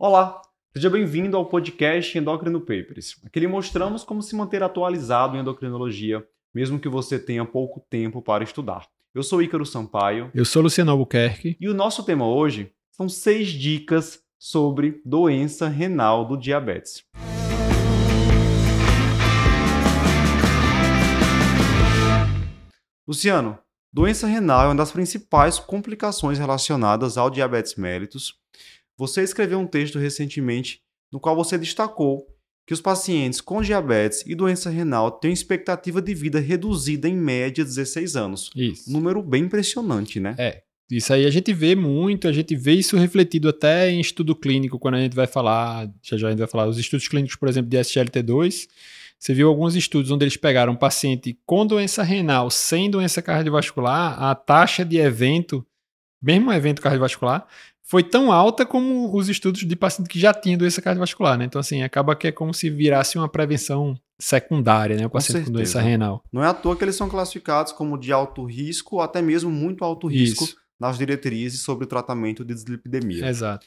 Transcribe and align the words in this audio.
Olá, 0.00 0.40
seja 0.72 0.88
bem-vindo 0.88 1.36
ao 1.36 1.46
podcast 1.46 2.16
Endocrino 2.16 2.60
Papers. 2.60 3.16
Aqui 3.26 3.40
lhe 3.40 3.48
mostramos 3.48 4.04
como 4.04 4.22
se 4.22 4.36
manter 4.36 4.62
atualizado 4.62 5.36
em 5.36 5.40
endocrinologia, 5.40 6.24
mesmo 6.54 6.78
que 6.78 6.88
você 6.88 7.18
tenha 7.18 7.44
pouco 7.44 7.84
tempo 7.90 8.22
para 8.22 8.44
estudar. 8.44 8.86
Eu 9.12 9.24
sou 9.24 9.42
Ícaro 9.42 9.66
Sampaio. 9.66 10.30
Eu 10.32 10.44
sou 10.44 10.62
Luciano 10.62 10.92
Albuquerque. 10.92 11.56
E 11.60 11.68
o 11.68 11.74
nosso 11.74 12.04
tema 12.04 12.24
hoje 12.28 12.70
são 12.92 13.08
seis 13.08 13.48
dicas 13.48 14.20
sobre 14.38 15.02
doença 15.04 15.66
renal 15.66 16.24
do 16.24 16.36
diabetes. 16.36 17.02
Luciano, 23.04 23.58
doença 23.92 24.28
renal 24.28 24.62
é 24.62 24.66
uma 24.66 24.76
das 24.76 24.92
principais 24.92 25.58
complicações 25.58 26.38
relacionadas 26.38 27.18
ao 27.18 27.28
diabetes 27.28 27.74
mellitus. 27.74 28.38
Você 28.98 29.22
escreveu 29.22 29.60
um 29.60 29.66
texto 29.66 29.98
recentemente 29.98 30.80
no 31.12 31.20
qual 31.20 31.36
você 31.36 31.56
destacou 31.56 32.26
que 32.66 32.74
os 32.74 32.80
pacientes 32.80 33.40
com 33.40 33.62
diabetes 33.62 34.24
e 34.26 34.34
doença 34.34 34.68
renal 34.68 35.10
têm 35.10 35.32
expectativa 35.32 36.02
de 36.02 36.12
vida 36.14 36.40
reduzida 36.40 37.08
em 37.08 37.16
média 37.16 37.64
16 37.64 38.16
anos. 38.16 38.50
Isso. 38.54 38.92
número 38.92 39.22
bem 39.22 39.44
impressionante, 39.44 40.18
né? 40.18 40.34
É. 40.36 40.62
Isso 40.90 41.12
aí 41.12 41.26
a 41.26 41.30
gente 41.30 41.52
vê 41.52 41.76
muito, 41.76 42.26
a 42.26 42.32
gente 42.32 42.56
vê 42.56 42.72
isso 42.72 42.96
refletido 42.96 43.48
até 43.48 43.90
em 43.90 44.00
estudo 44.00 44.34
clínico, 44.34 44.78
quando 44.78 44.94
a 44.94 45.00
gente 45.00 45.14
vai 45.14 45.26
falar, 45.26 45.88
já 46.02 46.16
já 46.16 46.26
a 46.26 46.30
gente 46.30 46.40
vai 46.40 46.48
falar, 46.48 46.66
os 46.66 46.78
estudos 46.78 47.06
clínicos, 47.06 47.36
por 47.36 47.48
exemplo, 47.48 47.70
de 47.70 47.76
SGLT2, 47.76 48.66
você 49.18 49.34
viu 49.34 49.48
alguns 49.48 49.74
estudos 49.74 50.10
onde 50.10 50.24
eles 50.24 50.36
pegaram 50.36 50.72
um 50.72 50.76
paciente 50.76 51.38
com 51.44 51.66
doença 51.66 52.02
renal 52.02 52.50
sem 52.50 52.90
doença 52.90 53.20
cardiovascular, 53.20 54.22
a 54.22 54.34
taxa 54.34 54.84
de 54.84 54.96
evento, 54.96 55.66
mesmo 56.22 56.52
evento 56.52 56.82
cardiovascular, 56.82 57.46
foi 57.82 58.02
tão 58.02 58.30
alta 58.30 58.66
como 58.66 59.16
os 59.16 59.28
estudos 59.28 59.60
de 59.60 59.76
paciente 59.76 60.08
que 60.08 60.20
já 60.20 60.34
tinha 60.34 60.58
doença 60.58 60.82
cardiovascular, 60.82 61.38
né? 61.38 61.46
Então, 61.46 61.58
assim, 61.58 61.82
acaba 61.82 62.14
que 62.14 62.26
é 62.26 62.32
como 62.32 62.52
se 62.52 62.68
virasse 62.68 63.16
uma 63.16 63.28
prevenção 63.28 63.98
secundária, 64.20 64.96
né? 64.96 65.06
O 65.06 65.10
paciente 65.10 65.40
com, 65.40 65.46
com 65.46 65.52
doença 65.52 65.80
renal. 65.80 66.22
Não 66.30 66.44
é 66.44 66.48
à 66.48 66.54
toa 66.54 66.76
que 66.76 66.84
eles 66.84 66.96
são 66.96 67.08
classificados 67.08 67.72
como 67.72 67.96
de 67.96 68.12
alto 68.12 68.44
risco 68.44 68.96
ou 68.96 69.02
até 69.02 69.22
mesmo 69.22 69.50
muito 69.50 69.84
alto 69.84 70.06
risco 70.06 70.44
Isso. 70.44 70.56
nas 70.78 70.98
diretrizes 70.98 71.62
sobre 71.62 71.84
o 71.84 71.88
tratamento 71.88 72.44
de 72.44 72.52
dislipidemia. 72.52 73.26
Exato. 73.26 73.66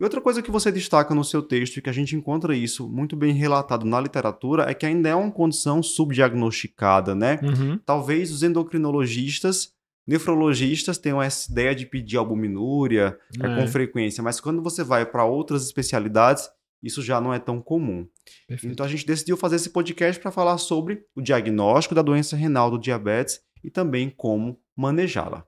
E 0.00 0.04
outra 0.04 0.20
coisa 0.20 0.42
que 0.42 0.50
você 0.50 0.72
destaca 0.72 1.14
no 1.14 1.22
seu 1.22 1.40
texto 1.40 1.76
e 1.76 1.82
que 1.82 1.88
a 1.88 1.92
gente 1.92 2.16
encontra 2.16 2.54
isso 2.54 2.88
muito 2.88 3.14
bem 3.14 3.32
relatado 3.32 3.86
na 3.86 4.00
literatura 4.00 4.68
é 4.68 4.74
que 4.74 4.84
ainda 4.84 5.08
é 5.08 5.14
uma 5.14 5.30
condição 5.30 5.82
subdiagnosticada, 5.82 7.14
né? 7.14 7.38
Uhum. 7.40 7.78
Talvez 7.86 8.32
os 8.32 8.42
endocrinologistas, 8.42 9.72
nefrologistas 10.06 10.98
tenham 10.98 11.22
essa 11.22 11.50
ideia 11.50 11.74
de 11.74 11.86
pedir 11.86 12.16
albuminúria 12.16 13.18
é. 13.42 13.46
É, 13.46 13.56
com 13.56 13.68
frequência, 13.68 14.22
mas 14.22 14.40
quando 14.40 14.62
você 14.62 14.84
vai 14.84 15.06
para 15.06 15.24
outras 15.24 15.64
especialidades, 15.64 16.48
isso 16.82 17.02
já 17.02 17.20
não 17.20 17.32
é 17.32 17.38
tão 17.38 17.60
comum. 17.60 18.06
Perfeito. 18.46 18.72
Então 18.72 18.84
a 18.84 18.88
gente 18.88 19.06
decidiu 19.06 19.36
fazer 19.36 19.56
esse 19.56 19.70
podcast 19.70 20.20
para 20.20 20.30
falar 20.30 20.58
sobre 20.58 21.04
o 21.16 21.22
diagnóstico 21.22 21.94
da 21.94 22.02
doença 22.02 22.36
renal 22.36 22.70
do 22.70 22.78
diabetes 22.78 23.40
e 23.62 23.70
também 23.70 24.10
como 24.10 24.60
manejá-la. 24.76 25.46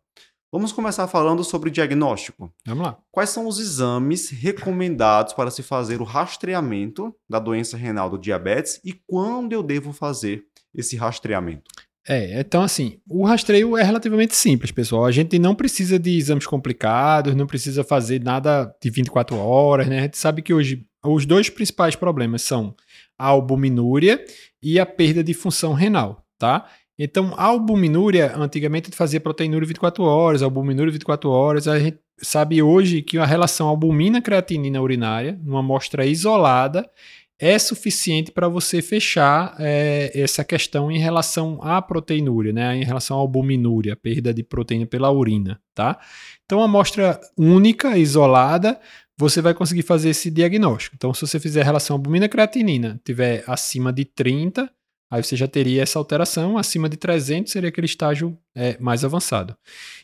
Vamos 0.51 0.73
começar 0.73 1.07
falando 1.09 1.45
sobre 1.45 1.71
diagnóstico. 1.71 2.51
Vamos 2.65 2.87
lá. 2.87 2.99
Quais 3.11 3.31
são 3.31 3.47
os 3.47 3.59
exames 3.59 4.31
recomendados 4.31 5.35
para 5.35 5.51
se 5.51 5.63
fazer 5.63 6.01
o 6.01 6.05
rastreamento 6.05 7.15
da 7.29 7.39
doença 7.39 7.77
renal 7.77 8.09
do 8.09 8.17
diabetes 8.17 8.81
e 8.83 8.95
quando 9.07 9.53
eu 9.53 9.63
devo 9.63 9.93
fazer 9.93 10.47
esse 10.73 10.97
rastreamento? 10.97 11.71
É, 12.09 12.41
então 12.41 12.63
assim, 12.63 12.99
o 13.09 13.25
rastreio 13.25 13.77
é 13.77 13.83
relativamente 13.83 14.37
simples, 14.37 14.71
pessoal. 14.71 15.07
A 15.07 15.11
gente 15.11 15.39
não 15.39 15.55
precisa 15.55 15.99
de 15.99 16.17
exames 16.17 16.47
complicados, 16.47 17.35
não 17.35 17.47
precisa 17.47 17.83
fazer 17.83 18.23
nada 18.23 18.73
de 18.81 18.91
24 18.91 19.37
horas, 19.37 19.89
né? 19.89 19.99
A 19.99 20.03
gente 20.03 20.19
sabe 20.19 20.41
que 20.41 20.55
hoje 20.55 20.87
os 21.05 21.27
dois 21.27 21.51
principais 21.51 21.97
problemas 21.97 22.43
são 22.43 22.75
a 23.19 23.27
albuminúria 23.27 24.25
e 24.63 24.79
a 24.79 24.87
perda 24.87 25.23
de 25.23 25.35
função 25.35 25.73
renal, 25.73 26.25
tá? 26.39 26.67
Então, 26.99 27.35
a 27.37 27.45
albuminúria, 27.45 28.35
antigamente 28.37 28.91
fazia 28.91 29.21
proteinúria 29.21 29.67
24 29.67 30.03
horas, 30.03 30.43
albuminúria 30.43 30.91
24 30.91 31.29
horas. 31.29 31.69
A 31.69 31.79
gente 31.79 31.99
sabe 32.19 32.63
hoje 32.63 33.03
que 33.03 33.19
a 33.19 33.27
relação 33.27 33.69
albumina-creatinina 33.69 34.81
urinária, 34.81 35.39
numa 35.45 35.61
amostra 35.61 36.07
isolada, 36.07 36.89
é 37.39 37.59
suficiente 37.59 38.31
para 38.31 38.49
você 38.49 38.81
fechar 38.81 39.55
é, 39.59 40.11
essa 40.15 40.43
questão 40.43 40.91
em 40.91 40.99
relação 40.99 41.59
à 41.63 41.83
proteinúria, 41.83 42.53
né? 42.53 42.77
em 42.77 42.85
relação 42.85 43.17
à 43.17 43.21
albuminúria, 43.21 43.95
perda 43.95 44.33
de 44.33 44.43
proteína 44.43 44.87
pela 44.87 45.11
urina. 45.11 45.61
Tá? 45.75 45.99
Então, 46.45 46.63
a 46.63 46.65
amostra 46.65 47.21
única, 47.37 47.99
isolada, 47.99 48.81
você 49.19 49.43
vai 49.43 49.53
conseguir 49.53 49.83
fazer 49.83 50.11
esse 50.11 50.31
diagnóstico. 50.31 50.97
Então, 50.97 51.13
se 51.13 51.21
você 51.21 51.39
fizer 51.39 51.61
a 51.61 51.65
relação 51.65 51.97
albumina-creatinina, 51.97 53.01
tiver 53.05 53.45
acima 53.47 53.93
de 53.93 54.05
30, 54.05 54.71
Aí 55.09 55.23
você 55.23 55.37
já 55.37 55.47
teria 55.47 55.83
essa 55.83 56.01
alteração, 56.01 56.59
acima 56.59 56.89
de 56.89 56.97
300 56.97 57.53
seria 57.53 57.69
aquele 57.69 57.85
estágio 57.85 58.37
é, 58.55 58.77
mais 58.81 59.05
avançado. 59.05 59.57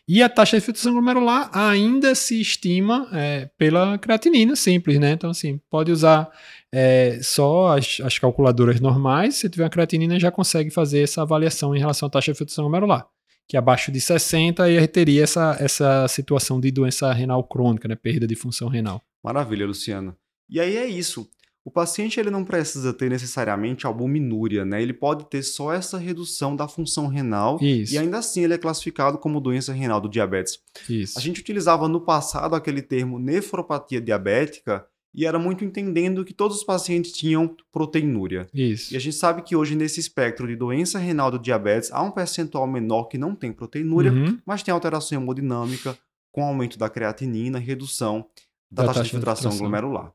E 0.07 0.23
a 0.23 0.29
taxa 0.29 0.57
de 0.57 0.65
filtração 0.65 0.93
glomerular 0.93 1.51
ainda 1.53 2.15
se 2.15 2.41
estima 2.41 3.09
é, 3.13 3.51
pela 3.59 3.99
creatinina 3.99 4.55
simples, 4.55 5.01
né? 5.01 5.11
Então, 5.11 5.31
assim, 5.31 5.61
pode 5.69 5.91
usar 5.91 6.31
é, 6.75 7.21
só 7.23 7.77
as, 7.77 7.99
as, 8.03 8.19
calculadoras 8.19 8.81
normais, 8.81 9.37
se 9.37 9.49
tiver 9.49 9.65
a 9.65 9.71
creatinina 9.71 10.19
já 10.19 10.31
consegue 10.31 10.71
fazer 10.71 11.03
essa 11.03 11.23
avaliação 11.23 11.77
em 11.77 11.79
relação 11.79 12.07
à 12.07 12.11
taxa 12.11 12.33
de 12.33 12.39
filtração 12.39 12.65
glomerular, 12.65 13.07
que 13.47 13.57
abaixo 13.57 13.93
de 13.93 14.01
60 14.01 14.63
aí 14.63 14.89
teria 14.89 15.23
essa, 15.23 15.57
essa 15.61 16.09
situação 16.09 16.59
de 16.59 16.71
doença 16.71 17.13
renal 17.13 17.45
crônica, 17.45 17.87
né? 17.87 17.95
Perda 17.95 18.27
de 18.27 18.35
função 18.35 18.69
renal. 18.69 19.03
Maravilha, 19.23 19.67
Luciano. 19.67 20.17
E 20.49 20.59
aí 20.59 20.77
é 20.77 20.87
isso. 20.87 21.29
O 21.65 21.71
paciente 21.71 22.19
ele 22.19 22.31
não 22.31 22.45
precisa 22.45 22.93
ter 22.93 23.09
necessariamente 23.09 23.87
albuminúria, 23.87 24.65
né? 24.65 24.83
Ele 24.83 24.93
pode 24.93 25.27
ter 25.27 25.45
só 25.45 25.73
essa 25.73 25.97
redução 25.97 26.57
da 26.57 26.67
função 26.67 27.07
renal 27.07 27.57
Isso. 27.63 27.95
e 27.95 27.99
ainda 27.99 28.19
assim 28.19 28.43
ele 28.43 28.55
é 28.55 28.59
classificado 28.59 29.17
como 29.17 29.41
doença 29.41 29.73
renal 29.73 30.01
do 30.01 30.09
diabetes. 30.09 30.59
Isso. 30.89 31.17
A 31.17 31.23
gente 31.23 31.41
utilizava 31.41 31.87
no 31.87 32.01
passado 32.01 32.57
aquele 32.57 32.83
termo 32.83 33.19
nefropatia 33.21 34.01
diabética 34.01 34.85
e 35.15 35.27
era 35.27 35.39
muito 35.39 35.65
entendendo 35.65 36.25
que 36.25 36.33
todos 36.33 36.59
os 36.59 36.65
pacientes 36.65 37.13
tinham 37.13 37.55
proteinúria. 37.71 38.49
Isso. 38.53 38.95
E 38.95 38.97
a 38.97 39.01
gente 39.01 39.17
sabe 39.17 39.43
que 39.43 39.55
hoje 39.55 39.77
nesse 39.77 40.01
espectro 40.01 40.47
de 40.47 40.57
doença 40.57 40.99
renal 40.99 41.31
do 41.31 41.39
diabetes 41.39 41.91
há 41.93 42.03
um 42.03 42.11
percentual 42.11 42.67
menor 42.67 43.05
que 43.05 43.19
não 43.19 43.35
tem 43.35 43.53
proteinúria, 43.53 44.13
uhum. 44.13 44.39
mas 44.47 44.63
tem 44.63 44.73
alteração 44.73 45.21
hemodinâmica 45.21 45.97
com 46.31 46.43
aumento 46.43 46.79
da 46.79 46.89
creatinina, 46.89 47.59
redução 47.59 48.27
da, 48.71 48.83
da 48.83 48.89
taxa, 48.89 49.01
taxa, 49.01 49.05
de 49.05 49.11
filtração, 49.11 49.51
de 49.51 49.59
glomerular. 49.59 50.13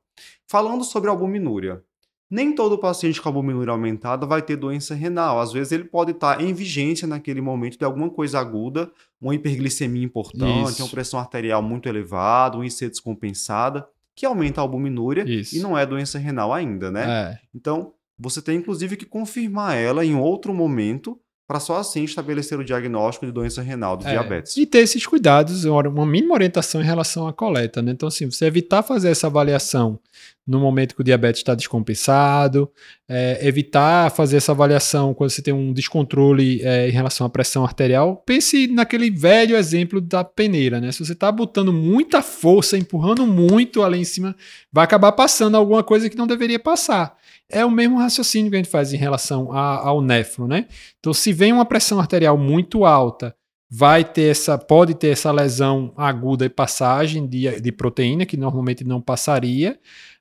Falando 0.47 0.84
sobre 0.84 1.09
albuminúria. 1.09 1.84
Nem 2.29 2.53
todo 2.53 2.78
paciente 2.78 3.22
com 3.22 3.29
albuminúria 3.29 3.72
aumentada 3.72 4.25
vai 4.25 4.41
ter 4.41 4.58
doença 4.58 4.94
renal. 4.94 5.40
Às 5.40 5.53
vezes 5.53 5.72
ele 5.72 5.85
pode 5.85 6.12
estar 6.12 6.41
em 6.41 6.53
vigência 6.53 7.08
naquele 7.08 7.40
momento 7.40 7.78
de 7.78 7.85
alguma 7.85 8.09
coisa 8.09 8.38
aguda, 8.38 8.91
uma 9.22 9.34
hiperglicemia 9.34 10.03
importante, 10.03 10.72
Isso. 10.72 10.84
uma 10.84 10.90
pressão 10.90 11.19
arterial 11.22 11.62
muito 11.62 11.88
elevada, 11.88 12.58
uma 12.58 12.66
IC 12.66 12.90
descompensada, 12.90 13.88
que 14.17 14.25
aumenta 14.25 14.59
a 14.59 14.63
albuminúria 14.63 15.23
Isso. 15.29 15.55
e 15.55 15.59
não 15.59 15.78
é 15.78 15.85
doença 15.85 16.17
renal 16.17 16.51
ainda, 16.51 16.89
né? 16.89 17.05
É. 17.07 17.39
Então, 17.53 17.94
você 18.17 18.41
tem 18.41 18.57
inclusive 18.57 18.97
que 18.97 19.05
confirmar 19.05 19.78
ela 19.78 20.03
em 20.03 20.16
outro 20.16 20.55
momento 20.55 21.19
para 21.47 21.59
só 21.59 21.78
assim 21.78 22.03
estabelecer 22.03 22.59
o 22.59 22.63
diagnóstico 22.63 23.28
de 23.28 23.31
doença 23.31 23.61
renal 23.61 23.95
do 23.95 24.05
é, 24.07 24.09
diabetes. 24.09 24.57
E 24.57 24.66
ter 24.66 24.79
esses 24.79 25.05
cuidados, 25.05 25.63
uma 25.66 26.05
mínima 26.05 26.33
orientação 26.33 26.81
em 26.81 26.83
relação 26.83 27.28
à 27.28 27.31
coleta. 27.31 27.81
Né? 27.81 27.91
Então, 27.91 28.07
assim, 28.07 28.29
você 28.29 28.45
evitar 28.45 28.81
fazer 28.81 29.11
essa 29.11 29.28
avaliação 29.28 30.00
no 30.47 30.59
momento 30.59 30.96
que 30.96 31.02
o 31.02 31.03
diabetes 31.03 31.41
está 31.41 31.53
descompensado, 31.53 32.72
é, 33.08 33.46
evitar 33.46 34.09
fazer 34.12 34.38
essa 34.38 34.53
avaliação 34.53 35.13
quando 35.13 35.30
você 35.30 35.41
tem 35.41 35.53
um 35.53 35.74
descontrole 35.74 36.62
é, 36.63 36.88
em 36.88 36.91
relação 36.91 37.28
à 37.28 37.30
pressão 37.30 37.66
arterial. 37.66 38.24
Pense 38.25 38.68
naquele 38.68 39.12
velho 39.12 39.58
exemplo 39.58 40.00
da 40.00 40.24
peneira. 40.24 40.80
Né? 40.80 40.91
Se 40.91 41.06
você 41.06 41.13
está 41.13 41.31
botando 41.31 41.74
muita 41.74 42.22
força, 42.22 42.78
empurrando 42.78 43.28
muito 43.28 43.84
ali 43.84 44.00
em 44.00 44.06
cima, 44.06 44.35
vai 44.72 44.85
acabar 44.85 45.12
passando 45.12 45.56
alguma 45.56 45.84
coisa 45.84 46.09
que 46.09 46.17
não 46.17 46.28
deveria 46.28 46.59
passar 46.59 47.17
é 47.49 47.64
o 47.64 47.72
mesmo 47.72 47.97
raciocínio 47.97 48.52
que 48.52 48.58
a 48.58 48.59
gente 48.59 48.70
faz 48.70 48.91
em 48.91 48.97
relação 48.97 49.53
a, 49.53 49.78
ao 49.78 50.02
néfro, 50.02 50.47
né? 50.47 50.67
Então, 50.99 51.14
se 51.14 51.32
vem 51.32 51.53
uma 51.53 51.66
pressão 51.66 51.97
arterial 51.97 52.38
muito 52.38 52.84
alta, 52.84 53.34
vai 53.70 54.03
ter 54.03 54.32
essa, 54.32 54.58
pode 54.58 54.94
ter 54.94 55.09
essa 55.09 55.32
lesão 55.32 55.94
aguda 55.96 56.46
e 56.46 56.49
passagem 56.49 57.28
de, 57.28 57.59
de 57.59 57.72
proteína, 57.72 58.26
que 58.26 58.38
normalmente 58.38 58.84
não 58.84 59.02
passaria. 59.02 59.79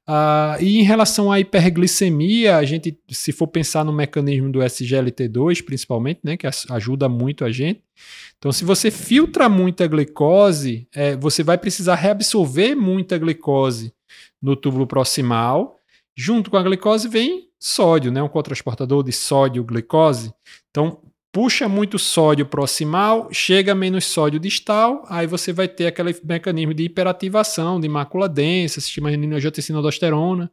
Uh, 0.08 0.62
e 0.62 0.79
em 0.79 0.82
relação 0.82 1.32
à 1.32 1.41
hiperglicemia, 1.41 2.56
a 2.56 2.64
gente, 2.64 2.97
se 3.11 3.32
for 3.32 3.49
pensar 3.49 3.85
no 3.85 3.93
mecanismo 3.93 4.50
do 4.50 4.61
SGLT2, 4.61 5.64
principalmente, 5.64 6.20
né, 6.23 6.37
que 6.37 6.47
ajuda 6.70 7.08
muito 7.08 7.44
a 7.44 7.50
gente. 7.50 7.82
Então, 8.38 8.53
se 8.53 8.64
você 8.64 8.91
filtra 8.91 9.49
muita 9.49 9.87
glicose, 9.87 10.87
é, 10.94 11.17
você 11.17 11.43
vai 11.43 11.58
precisar 11.58 11.97
reabsorver 11.97 12.76
muita 12.76 13.19
glicose 13.19 13.93
no 14.41 14.55
túbulo 14.55 14.87
proximal 14.87 15.76
Junto 16.17 16.50
com 16.50 16.56
a 16.56 16.62
glicose 16.62 17.09
vem 17.09 17.50
sódio, 17.61 18.11
né? 18.11 18.23
um 18.23 18.29
cotransportador 18.29 19.05
de 19.05 19.12
sódio-glicose. 19.12 20.32
Então, 20.70 20.99
puxa 21.37 21.69
muito 21.69 21.99
sódio 21.99 22.47
proximal, 22.47 23.29
chega 23.31 23.75
menos 23.75 24.06
sódio 24.06 24.41
distal, 24.41 25.05
aí 25.06 25.27
você 25.27 25.53
vai 25.53 25.69
ter 25.69 25.87
aquele 25.87 26.19
mecanismo 26.25 26.73
de 26.73 26.85
hiperativação, 26.85 27.79
de 27.79 27.87
mácula 27.91 28.27
densa, 28.27 28.81
sistema 28.81 29.11
renina-angiotensina-aldosterona. 29.11 30.50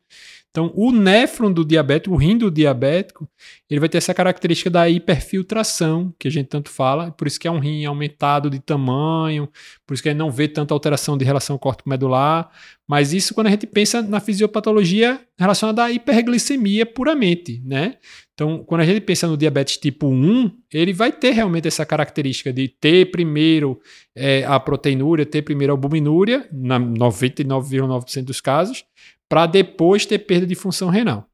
Então, 0.53 0.71
o 0.75 0.91
néfron 0.91 1.51
do 1.51 1.65
diabético, 1.65 2.13
o 2.13 2.17
rim 2.17 2.37
do 2.37 2.51
diabético, 2.51 3.27
ele 3.67 3.79
vai 3.79 3.89
ter 3.89 3.97
essa 3.97 4.13
característica 4.13 4.69
da 4.69 4.87
hiperfiltração, 4.87 6.13
que 6.19 6.27
a 6.27 6.31
gente 6.31 6.45
tanto 6.45 6.69
fala, 6.69 7.09
por 7.09 7.25
isso 7.25 7.39
que 7.39 7.47
é 7.47 7.51
um 7.51 7.57
rim 7.57 7.83
aumentado 7.85 8.51
de 8.51 8.59
tamanho, 8.59 9.49
por 9.83 9.95
isso 9.95 10.03
que 10.03 10.09
ele 10.09 10.19
não 10.19 10.29
vê 10.29 10.47
tanta 10.47 10.71
alteração 10.71 11.17
de 11.17 11.25
relação 11.25 11.57
córtico-medular, 11.57 12.51
mas 12.87 13.13
isso 13.13 13.33
quando 13.33 13.47
a 13.47 13.49
gente 13.49 13.65
pensa 13.65 14.03
na 14.03 14.19
fisiopatologia 14.19 15.19
relacionada 15.39 15.85
à 15.85 15.91
hiperglicemia 15.91 16.85
puramente, 16.85 17.59
né? 17.65 17.95
Então, 18.35 18.63
quando 18.63 18.81
a 18.81 18.85
gente 18.85 19.01
pensa 19.01 19.27
no 19.27 19.37
diabetes 19.37 19.77
tipo 19.77 20.07
1, 20.07 20.51
ele 20.71 20.93
vai 20.93 21.11
ter 21.11 21.31
realmente 21.31 21.67
essa 21.67 21.85
característica 21.85 22.53
de 22.53 22.67
ter 22.67 23.09
primeiro 23.09 23.79
é, 24.15 24.43
a 24.43 24.59
proteinúria, 24.59 25.25
ter 25.25 25.41
primeiro 25.41 25.73
a 25.73 25.75
albuminúria, 25.75 26.47
na 26.51 26.79
99,9% 26.79 28.23
dos 28.23 28.41
casos, 28.41 28.85
para 29.33 29.47
depois 29.47 30.05
ter 30.05 30.19
perda 30.19 30.45
de 30.45 30.53
função 30.53 30.89
renal. 30.89 31.27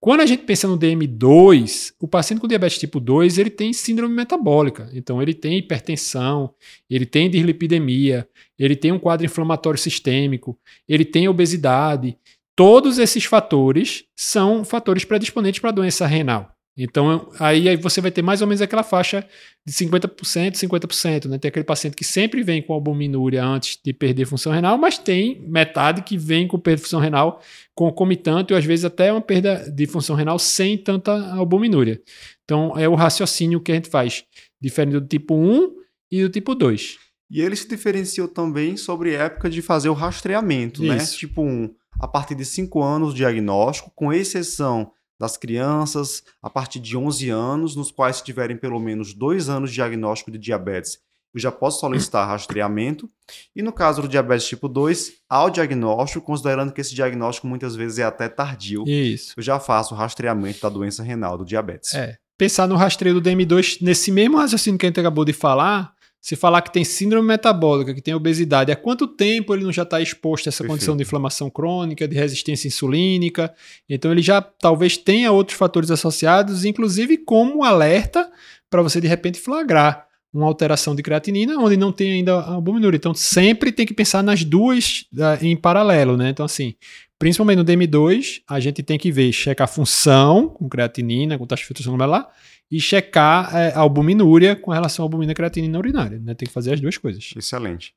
Quando 0.00 0.22
a 0.22 0.26
gente 0.26 0.44
pensa 0.44 0.66
no 0.66 0.78
DM2, 0.78 1.92
o 2.00 2.08
paciente 2.08 2.40
com 2.40 2.48
diabetes 2.48 2.78
tipo 2.78 2.98
2, 2.98 3.36
ele 3.36 3.50
tem 3.50 3.74
síndrome 3.74 4.14
metabólica. 4.14 4.88
Então, 4.94 5.20
ele 5.20 5.34
tem 5.34 5.58
hipertensão, 5.58 6.54
ele 6.88 7.04
tem 7.04 7.28
dislipidemia, 7.28 8.26
ele 8.58 8.74
tem 8.74 8.90
um 8.90 8.98
quadro 8.98 9.26
inflamatório 9.26 9.78
sistêmico, 9.78 10.58
ele 10.88 11.04
tem 11.04 11.28
obesidade. 11.28 12.16
Todos 12.56 12.98
esses 12.98 13.26
fatores 13.26 14.04
são 14.16 14.64
fatores 14.64 15.04
predisponentes 15.04 15.60
para 15.60 15.72
doença 15.72 16.06
renal. 16.06 16.55
Então, 16.78 17.30
aí, 17.40 17.70
aí 17.70 17.76
você 17.76 18.02
vai 18.02 18.10
ter 18.10 18.20
mais 18.20 18.42
ou 18.42 18.46
menos 18.46 18.60
aquela 18.60 18.82
faixa 18.82 19.26
de 19.64 19.72
50%, 19.72 20.52
50%. 20.52 21.24
Né? 21.24 21.38
Tem 21.38 21.48
aquele 21.48 21.64
paciente 21.64 21.96
que 21.96 22.04
sempre 22.04 22.42
vem 22.42 22.60
com 22.60 22.74
albuminúria 22.74 23.42
antes 23.42 23.78
de 23.82 23.94
perder 23.94 24.26
função 24.26 24.52
renal, 24.52 24.76
mas 24.76 24.98
tem 24.98 25.40
metade 25.48 26.02
que 26.02 26.18
vem 26.18 26.46
com 26.46 26.58
perda 26.58 26.76
de 26.76 26.82
função 26.82 27.00
renal 27.00 27.40
concomitante, 27.74 28.52
ou 28.52 28.58
às 28.58 28.64
vezes 28.64 28.84
até 28.84 29.10
uma 29.10 29.22
perda 29.22 29.70
de 29.70 29.86
função 29.86 30.14
renal 30.14 30.38
sem 30.38 30.76
tanta 30.76 31.12
albuminúria. 31.32 32.00
Então, 32.44 32.74
é 32.76 32.86
o 32.86 32.94
raciocínio 32.94 33.60
que 33.60 33.72
a 33.72 33.74
gente 33.74 33.88
faz, 33.88 34.24
diferente 34.60 35.00
do 35.00 35.06
tipo 35.06 35.34
1 35.34 35.72
e 36.10 36.22
do 36.22 36.28
tipo 36.28 36.54
2. 36.54 36.98
E 37.30 37.40
ele 37.40 37.56
se 37.56 37.66
diferenciou 37.66 38.28
também 38.28 38.76
sobre 38.76 39.14
época 39.14 39.48
de 39.48 39.62
fazer 39.62 39.88
o 39.88 39.94
rastreamento, 39.94 40.82
né? 40.82 40.96
Isso. 40.96 41.12
né? 41.12 41.18
Tipo 41.18 41.42
1, 41.42 41.74
a 41.98 42.06
partir 42.06 42.34
de 42.34 42.44
5 42.44 42.82
anos 42.82 43.14
diagnóstico, 43.14 43.90
com 43.94 44.12
exceção 44.12 44.92
das 45.18 45.36
crianças 45.36 46.22
a 46.42 46.50
partir 46.50 46.78
de 46.78 46.96
11 46.96 47.30
anos, 47.30 47.76
nos 47.76 47.90
quais 47.90 48.20
tiverem 48.20 48.56
pelo 48.56 48.78
menos 48.78 49.14
dois 49.14 49.48
anos 49.48 49.70
de 49.70 49.76
diagnóstico 49.76 50.30
de 50.30 50.38
diabetes, 50.38 50.98
eu 51.36 51.40
já 51.40 51.52
posso 51.52 51.80
solicitar 51.80 52.26
rastreamento. 52.26 53.10
E 53.54 53.62
no 53.62 53.70
caso 53.70 54.00
do 54.00 54.08
diabetes 54.08 54.46
tipo 54.46 54.68
2, 54.68 55.12
ao 55.28 55.50
diagnóstico, 55.50 56.24
considerando 56.24 56.72
que 56.72 56.80
esse 56.80 56.94
diagnóstico 56.94 57.46
muitas 57.46 57.76
vezes 57.76 57.98
é 57.98 58.04
até 58.04 58.26
tardio, 58.26 58.84
Isso. 58.86 59.34
eu 59.36 59.42
já 59.42 59.60
faço 59.60 59.94
o 59.94 59.96
rastreamento 59.96 60.60
da 60.62 60.70
doença 60.70 61.02
renal, 61.02 61.36
do 61.36 61.44
diabetes. 61.44 61.92
É. 61.94 62.16
Pensar 62.38 62.66
no 62.66 62.76
rastreio 62.76 63.20
do 63.20 63.22
DM2 63.22 63.78
nesse 63.82 64.10
mesmo 64.10 64.36
raciocínio 64.38 64.78
que 64.78 64.86
a 64.86 64.88
gente 64.88 65.00
acabou 65.00 65.24
de 65.24 65.32
falar, 65.32 65.92
se 66.20 66.34
falar 66.34 66.60
que 66.62 66.72
tem 66.72 66.84
síndrome 66.84 67.28
metabólica, 67.28 67.94
que 67.94 68.00
tem 68.00 68.14
obesidade, 68.14 68.72
há 68.72 68.76
quanto 68.76 69.06
tempo 69.06 69.54
ele 69.54 69.62
não 69.62 69.72
já 69.72 69.84
está 69.84 70.00
exposto 70.00 70.46
a 70.46 70.50
essa 70.50 70.58
Perfeito. 70.58 70.70
condição 70.70 70.96
de 70.96 71.02
inflamação 71.02 71.48
crônica, 71.48 72.08
de 72.08 72.16
resistência 72.16 72.66
insulínica? 72.66 73.54
Então 73.88 74.10
ele 74.10 74.22
já 74.22 74.40
talvez 74.42 74.96
tenha 74.96 75.30
outros 75.30 75.56
fatores 75.56 75.90
associados, 75.90 76.64
inclusive 76.64 77.16
como 77.18 77.62
alerta 77.62 78.28
para 78.68 78.82
você 78.82 79.00
de 79.00 79.06
repente 79.06 79.38
flagrar 79.38 80.06
uma 80.32 80.46
alteração 80.46 80.94
de 80.94 81.02
creatinina 81.02 81.56
onde 81.58 81.76
não 81.76 81.92
tem 81.92 82.12
ainda 82.12 82.34
a 82.34 82.54
albuminúria. 82.54 82.96
Então 82.96 83.14
sempre 83.14 83.70
tem 83.70 83.86
que 83.86 83.94
pensar 83.94 84.22
nas 84.22 84.44
duas 84.44 85.04
em 85.40 85.56
paralelo, 85.56 86.16
né? 86.16 86.30
Então 86.30 86.44
assim, 86.44 86.74
principalmente 87.18 87.58
no 87.58 87.64
DM2, 87.64 88.42
a 88.48 88.58
gente 88.58 88.82
tem 88.82 88.98
que 88.98 89.12
ver, 89.12 89.32
checar 89.32 89.64
a 89.66 89.68
função 89.68 90.48
com 90.48 90.68
creatinina, 90.68 91.38
com 91.38 91.46
taxa 91.46 91.62
de 91.62 91.66
filtração 91.68 91.92
glomerular 91.92 92.28
e 92.70 92.80
checar 92.80 93.54
é, 93.54 93.72
a 93.72 93.80
albuminúria 93.80 94.56
com 94.56 94.70
relação 94.70 95.04
à 95.04 95.06
albumina 95.06 95.34
creatinina 95.34 95.78
urinária. 95.78 96.18
Né? 96.18 96.34
Tem 96.34 96.46
que 96.46 96.52
fazer 96.52 96.74
as 96.74 96.80
duas 96.80 96.98
coisas. 96.98 97.32
Excelente. 97.36 97.94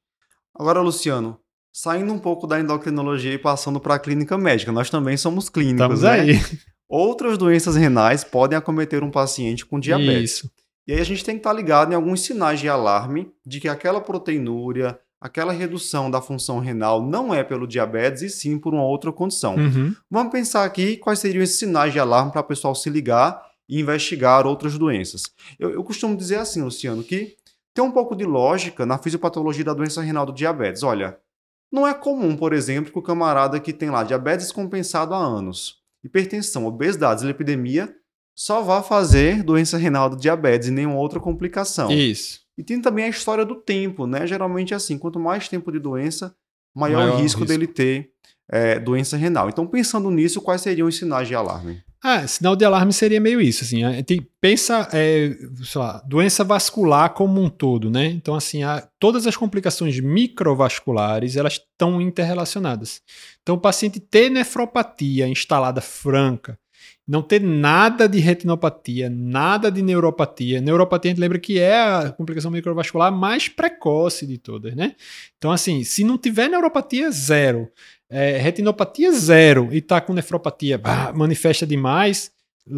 Agora, 0.54 0.82
Luciano, 0.82 1.40
saindo 1.72 2.14
um 2.14 2.20
pouco 2.20 2.46
da 2.46 2.60
endocrinologia 2.60 3.34
e 3.34 3.38
passando 3.38 3.80
para 3.80 3.96
a 3.96 4.00
clínica 4.00 4.38
médica, 4.38 4.72
nós 4.72 4.90
também 4.90 5.18
somos 5.18 5.50
clínicos, 5.50 6.02
Estamos 6.02 6.02
né? 6.04 6.12
aí. 6.12 6.42
Outras 6.88 7.38
doenças 7.38 7.76
renais 7.76 8.24
podem 8.24 8.58
acometer 8.58 9.04
um 9.04 9.12
paciente 9.12 9.66
com 9.66 9.80
diabetes. 9.80 10.32
Isso. 10.32 10.52
E 10.88 10.94
aí 10.94 11.00
a 11.00 11.06
gente 11.06 11.24
tem 11.24 11.36
que 11.36 11.40
estar 11.40 11.54
ligado 11.54 11.92
em 11.92 11.96
alguns 11.96 12.22
sinais 12.22 12.60
de 12.60 12.68
alarme 12.68 13.32
de 13.46 13.60
que 13.60 13.68
aquela 13.68 14.02
proteinúria, 14.02 15.00
aquela 15.22 15.54
redução 15.54 16.10
da 16.10 16.20
função 16.20 16.58
renal 16.58 17.00
não 17.00 17.32
é 17.32 17.44
pelo 17.44 17.68
diabetes 17.68 18.24
e 18.24 18.30
sim 18.30 18.58
por 18.58 18.74
uma 18.74 18.84
outra 18.84 19.12
condição. 19.12 19.56
Uhum. 19.56 19.94
Vamos 20.10 20.32
pensar 20.32 20.64
aqui 20.64 20.98
quais 20.98 21.20
seriam 21.20 21.44
esses 21.44 21.60
sinais 21.60 21.94
de 21.94 22.00
alarme 22.00 22.32
para 22.32 22.42
o 22.42 22.44
pessoal 22.44 22.74
se 22.74 22.90
ligar 22.90 23.40
e 23.70 23.80
investigar 23.80 24.48
outras 24.48 24.78
doenças. 24.78 25.24
Eu, 25.60 25.70
eu 25.70 25.84
costumo 25.84 26.18
dizer 26.18 26.40
assim, 26.40 26.62
Luciano, 26.62 27.04
que 27.04 27.38
tem 27.74 27.86
um 27.86 27.92
pouco 27.92 28.16
de 28.16 28.26
lógica 28.26 28.86
na 28.86 28.98
fisiopatologia 28.98 29.64
da 29.64 29.74
doença 29.74 30.02
renal 30.02 30.26
do 30.26 30.34
diabetes. 30.34 30.82
Olha, 30.82 31.18
não 31.72 31.88
é 31.88 31.94
comum, 31.94 32.36
por 32.36 32.52
exemplo, 32.52 32.92
que 32.92 32.98
o 32.98 33.04
camarada 33.04 33.60
que 33.60 33.72
tem 33.72 33.92
lá 33.92 34.04
diabetes 34.04 34.52
compensado 34.52 35.14
há 35.14 35.18
anos, 35.18 35.78
hipertensão, 36.04 36.66
obesidade, 36.66 37.28
epidemia, 37.28 37.96
só 38.36 38.62
vá 38.64 38.82
fazer 38.82 39.44
doença 39.44 39.78
renal 39.78 40.10
do 40.10 40.18
diabetes 40.18 40.70
e 40.70 40.72
nenhuma 40.72 40.96
outra 40.96 41.20
complicação. 41.20 41.92
Isso. 41.92 42.40
E 42.58 42.64
tem 42.64 42.82
também 42.82 43.06
a 43.06 43.10
história 43.10 43.46
do 43.46 43.56
tempo, 43.56 44.08
né? 44.08 44.26
Geralmente 44.26 44.74
é 44.74 44.78
assim, 44.78 44.98
quanto 44.98 45.20
mais 45.20 45.48
tempo 45.48 45.72
de 45.72 45.80
doença, 45.80 46.36
maior, 46.76 47.00
maior 47.00 47.16
o 47.16 47.22
risco, 47.22 47.42
risco, 47.42 47.46
dele 47.46 47.68
ter 47.68 48.12
é, 48.50 48.80
doença 48.80 49.16
renal. 49.16 49.48
Então, 49.48 49.68
pensando 49.68 50.10
nisso, 50.10 50.42
quais 50.42 50.62
seriam 50.62 50.88
os 50.88 50.98
sinais 50.98 51.28
de 51.28 51.36
alarme? 51.36 51.84
Ah, 52.02 52.26
sinal 52.26 52.56
de 52.56 52.64
alarme 52.64 52.94
seria 52.94 53.20
meio 53.20 53.42
isso, 53.42 53.66
assim, 53.66 53.84
gente 53.92 54.26
pensa, 54.40 54.88
é, 54.94 55.36
sei 55.62 55.82
lá, 55.82 56.02
doença 56.08 56.46
vascular 56.46 57.14
como 57.14 57.42
um 57.42 57.50
todo, 57.50 57.90
né? 57.90 58.06
Então, 58.06 58.36
assim, 58.36 58.60
todas 58.98 59.28
as 59.28 59.36
complicações 59.36 60.00
microvasculares, 60.00 61.36
elas 61.36 61.54
estão 61.54 62.02
interrelacionadas. 62.02 63.02
Então, 63.42 63.56
o 63.56 63.60
paciente 63.60 64.00
ter 64.00 64.30
nefropatia 64.30 65.28
instalada 65.28 65.82
franca, 65.82 66.58
não 67.06 67.22
ter 67.22 67.42
nada 67.42 68.08
de 68.08 68.20
retinopatia, 68.20 69.10
nada 69.10 69.70
de 69.70 69.82
neuropatia. 69.82 70.62
Neuropatia, 70.62 71.10
a 71.10 71.12
gente 71.12 71.22
lembra 71.22 71.40
que 71.40 71.60
é 71.60 71.82
a 71.82 72.12
complicação 72.12 72.50
microvascular 72.50 73.12
mais 73.12 73.50
precoce 73.50 74.26
de 74.26 74.38
todas, 74.38 74.74
né? 74.74 74.96
Então, 75.38 75.52
assim, 75.52 75.84
se 75.84 76.06
não 76.06 76.18
tiver 76.18 76.48
neuropatia, 76.48 77.12
zero 77.12 77.70
é, 78.10 78.38
retinopatia 78.38 79.12
zero 79.12 79.70
e 79.72 79.78
está 79.78 80.02
com 80.02 80.14
nefropatia 80.14 80.78
bah, 80.78 81.12
manifesta 81.14 81.66
demais, 81.66 82.32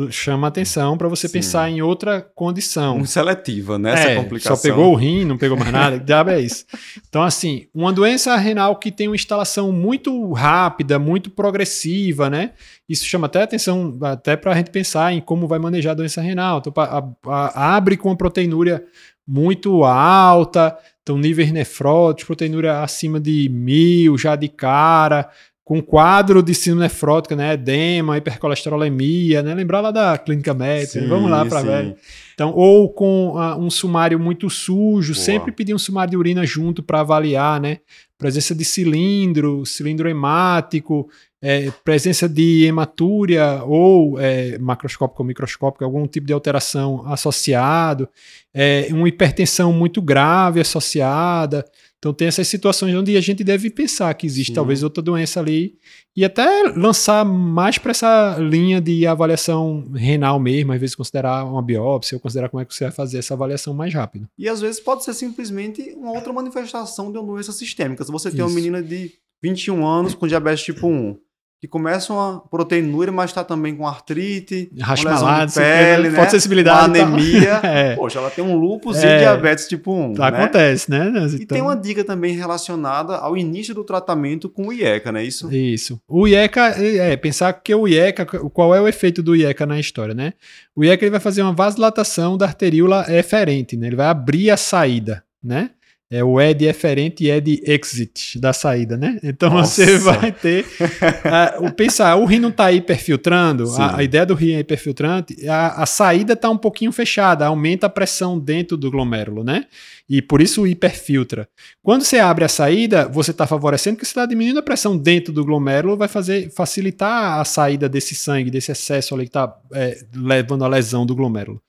chama 0.10 0.48
atenção 0.48 0.98
para 0.98 1.08
você 1.08 1.28
Sim. 1.28 1.34
pensar 1.34 1.70
em 1.70 1.82
outra 1.82 2.22
condição. 2.22 2.98
Um 2.98 3.06
seletiva, 3.06 3.78
né? 3.78 3.94
Essa 3.94 4.10
é, 4.10 4.16
complicação. 4.16 4.56
Só 4.56 4.62
pegou 4.62 4.92
o 4.92 4.96
rim, 4.96 5.26
não 5.26 5.38
pegou 5.38 5.58
mais 5.58 5.72
nada, 5.72 6.00
que 6.00 6.06
diabo 6.06 6.30
é 6.30 6.40
isso? 6.40 6.66
Então, 7.10 7.22
assim, 7.22 7.68
uma 7.74 7.92
doença 7.92 8.36
renal 8.38 8.78
que 8.78 8.92
tem 8.92 9.08
uma 9.08 9.16
instalação 9.16 9.72
muito 9.72 10.32
rápida, 10.32 10.98
muito 10.98 11.30
progressiva, 11.30 12.30
né? 12.30 12.52
Isso 12.88 13.06
chama 13.06 13.28
até 13.28 13.44
atenção, 13.44 13.98
até 14.02 14.36
para 14.36 14.52
a 14.52 14.56
gente 14.56 14.70
pensar 14.70 15.14
em 15.14 15.20
como 15.20 15.48
vai 15.48 15.60
manejar 15.60 15.92
a 15.92 15.96
doença 15.96 16.22
renal. 16.22 16.60
Então, 16.60 16.74
a, 16.78 17.04
a, 17.28 17.76
abre 17.76 17.98
com 17.98 18.10
uma 18.10 18.18
proteinúria 18.18 18.84
muito 19.28 19.84
alta, 19.84 20.78
então, 21.02 21.18
níveis 21.18 21.52
nefróticos, 21.52 22.26
proteinúria 22.26 22.82
acima 22.82 23.20
de 23.20 23.50
mil 23.50 24.18
já 24.18 24.36
de 24.36 24.48
cara, 24.48 25.30
com 25.64 25.82
quadro 25.82 26.44
de 26.44 26.54
síndrome 26.54 26.84
nefrótica, 26.84 27.36
né? 27.36 27.54
Edema, 27.54 28.18
hipercolesterolemia, 28.18 29.42
né? 29.42 29.56
Lembrar 29.56 29.82
lá 29.82 29.90
da 29.90 30.18
clínica 30.18 30.54
médica, 30.54 31.00
sim, 31.00 31.08
vamos 31.08 31.32
lá 31.32 31.46
para 31.46 31.62
ver. 31.62 31.96
Então, 32.34 32.52
ou 32.54 32.90
com 32.90 33.36
uh, 33.36 33.58
um 33.58 33.70
sumário 33.70 34.20
muito 34.20 34.50
sujo, 34.50 35.14
Boa. 35.14 35.24
sempre 35.24 35.52
pedir 35.52 35.74
um 35.74 35.80
sumário 35.80 36.12
de 36.12 36.18
urina 36.18 36.46
junto 36.46 36.84
para 36.84 37.00
avaliar, 37.00 37.60
né? 37.62 37.78
Presença 38.18 38.54
de 38.54 38.66
cilindro, 38.66 39.66
cilindro 39.66 40.10
hemático, 40.10 41.10
é, 41.42 41.72
presença 41.84 42.30
de 42.30 42.66
hematúria 42.66 43.64
ou 43.64 44.20
é, 44.20 44.60
macroscópica 44.60 45.24
ou 45.24 45.28
microscópica, 45.28 45.84
algum 45.84 46.06
tipo 46.06 46.28
de 46.28 46.34
alteração 46.34 47.04
associado, 47.08 48.08
é, 48.54 48.88
uma 48.92 49.08
hipertensão 49.08 49.72
muito 49.72 50.02
grave 50.02 50.60
associada. 50.60 51.66
Então 51.98 52.14
tem 52.14 52.28
essas 52.28 52.48
situações 52.48 52.96
onde 52.96 53.16
a 53.16 53.22
gente 53.22 53.44
deve 53.44 53.70
pensar 53.70 54.12
que 54.16 54.26
existe 54.26 54.50
Sim. 54.50 54.56
talvez 54.56 54.82
outra 54.82 55.04
doença 55.04 55.40
ali 55.40 55.78
e 56.18 56.26
até 56.26 56.64
lançar 56.76 57.24
mais 57.24 57.78
para 57.78 57.92
essa 57.92 58.38
linha 58.40 58.82
de 58.82 59.06
avaliação 59.06 59.92
renal 59.94 60.40
mesmo, 60.40 60.74
às 60.74 60.80
vezes 60.80 60.96
considerar 60.96 61.46
uma 61.46 61.62
biópsia 61.62 62.16
ou 62.16 62.20
considerar 62.20 62.50
como 62.50 62.60
é 62.60 62.66
que 62.66 62.74
você 62.74 62.86
vai 62.86 62.92
fazer 62.92 63.20
essa 63.20 63.36
avaliação 63.36 63.74
mais 63.74 63.94
rápido. 63.94 64.28
E 64.36 64.50
às 64.50 64.60
vezes 64.60 64.82
pode 64.82 65.04
ser 65.04 65.14
simplesmente 65.14 65.94
uma 65.96 66.12
outra 66.12 66.34
manifestação 66.34 67.12
de 67.12 67.20
uma 67.20 67.28
doença 67.28 67.52
sistêmica. 67.52 68.04
Se 68.04 68.12
você 68.12 68.32
tem 68.32 68.40
Isso. 68.40 68.48
uma 68.48 68.56
menina 68.56 68.82
de 68.82 69.12
21 69.44 69.86
anos 69.86 70.16
com 70.16 70.28
diabetes 70.28 70.66
tipo 70.66 70.88
1, 70.88 71.18
que 71.62 71.68
começam 71.68 72.20
a 72.20 72.40
proteinúria, 72.40 73.14
mas 73.14 73.30
está 73.30 73.44
também 73.44 73.76
com 73.76 73.88
artrite, 73.88 74.72
Rasmalado, 74.80 75.54
pele, 75.54 76.10
né? 76.10 76.28
sensibilidade, 76.28 77.00
anemia. 77.00 77.60
é. 77.62 77.96
Poxa, 77.96 78.18
ela 78.18 78.32
tem 78.32 78.44
um 78.44 78.56
lúpus 78.56 78.98
é. 78.98 79.18
e 79.18 79.20
diabetes 79.20 79.68
tipo 79.68 79.94
1. 79.94 80.14
Né? 80.14 80.26
Acontece, 80.26 80.90
né? 80.90 81.10
Então... 81.10 81.28
E 81.36 81.46
tem 81.46 81.62
uma 81.62 81.76
dica 81.76 82.04
também 82.04 82.36
relacionada 82.36 83.16
ao 83.18 83.38
início 83.38 83.76
do 83.76 83.84
tratamento 83.84 84.50
com 84.50 84.70
o 84.70 84.74
IECA, 84.74 85.12
não 85.12 85.20
é 85.20 85.24
isso? 85.24 85.54
Isso. 85.54 86.02
O 86.08 86.28
IECA, 86.28 86.70
é, 86.80 87.16
pensar 87.16 87.54
que 87.54 87.76
o 87.76 87.88
IECA, 87.88 88.26
qual 88.26 88.74
é 88.74 88.82
o 88.82 88.88
efeito 88.88 89.22
do 89.22 89.36
IECA 89.36 89.68
na 89.68 89.80
história, 89.80 90.16
né? 90.16 90.34
O 90.76 90.84
IECA 90.84 91.06
ele 91.06 91.12
vai 91.12 91.20
fazer 91.20 91.44
uma 91.44 91.54
vasodilatação 91.54 92.40
da 92.40 92.48
arteríola 92.48 93.06
eferente, 93.08 93.78
né? 93.78 93.86
Ele 93.86 93.96
vai 93.96 94.08
abrir 94.08 94.50
a 94.50 94.58
saída, 94.58 95.24
né? 95.44 95.70
É 96.14 96.22
o 96.22 96.42
ed 96.42 96.66
eferente 96.66 97.24
e 97.24 97.32
ed 97.32 97.64
exit 97.66 98.38
da 98.38 98.52
saída, 98.52 98.98
né? 98.98 99.18
Então 99.24 99.50
Nossa. 99.56 99.86
você 99.86 99.98
vai 99.98 100.30
ter. 100.30 100.66
Uh, 100.66 101.68
o 101.68 101.72
pensar, 101.72 102.18
o 102.18 102.26
rim 102.26 102.40
não 102.40 102.50
está 102.50 102.70
hiperfiltrando, 102.70 103.64
a, 103.78 103.96
a, 103.96 104.04
ideia 104.04 104.26
do 104.26 104.34
rim 104.34 104.52
é 104.52 104.60
hiperfiltrante, 104.60 105.48
a, 105.48 105.82
a 105.82 105.86
saída 105.86 106.34
está 106.34 106.50
um 106.50 106.58
pouquinho 106.58 106.92
fechada, 106.92 107.46
aumenta 107.46 107.88
a 107.88 107.90
pressão 107.90 108.38
dentro 108.38 108.76
do 108.76 108.92
glomérulo, 108.92 109.42
né? 109.42 109.68
E 110.10 110.22
por 110.22 110.42
isso 110.42 110.68
hiperfiltra. 110.68 111.48
Quando 111.82 112.04
você 112.04 112.20
abre 112.20 112.44
a 112.44 112.50
saída, 112.50 113.08
você 113.08 113.32
está 113.32 113.48
favorecendo 113.48 113.98
que 113.98 114.06
você 114.06 114.12
está 114.12 114.26
diminuindo 114.26 114.60
a 114.60 114.64
pressão 114.64 114.98
dentro 114.98 115.32
do 115.32 115.46
glomérulo, 115.46 115.96
vai 115.96 116.10
fazer 116.10 116.52
facilitar 116.52 117.40
a 117.40 117.46
saída 117.46 117.88
desse 117.88 118.14
sangue, 118.14 118.52
desse 118.52 118.74
excesso 118.74 119.16
ali 119.16 119.24
que 119.24 119.30
está 119.30 119.56
é, 119.74 119.98
levando 120.14 120.66
a 120.66 120.68
lesão 120.68 121.06
do 121.06 121.16
glomérulo. 121.16 121.62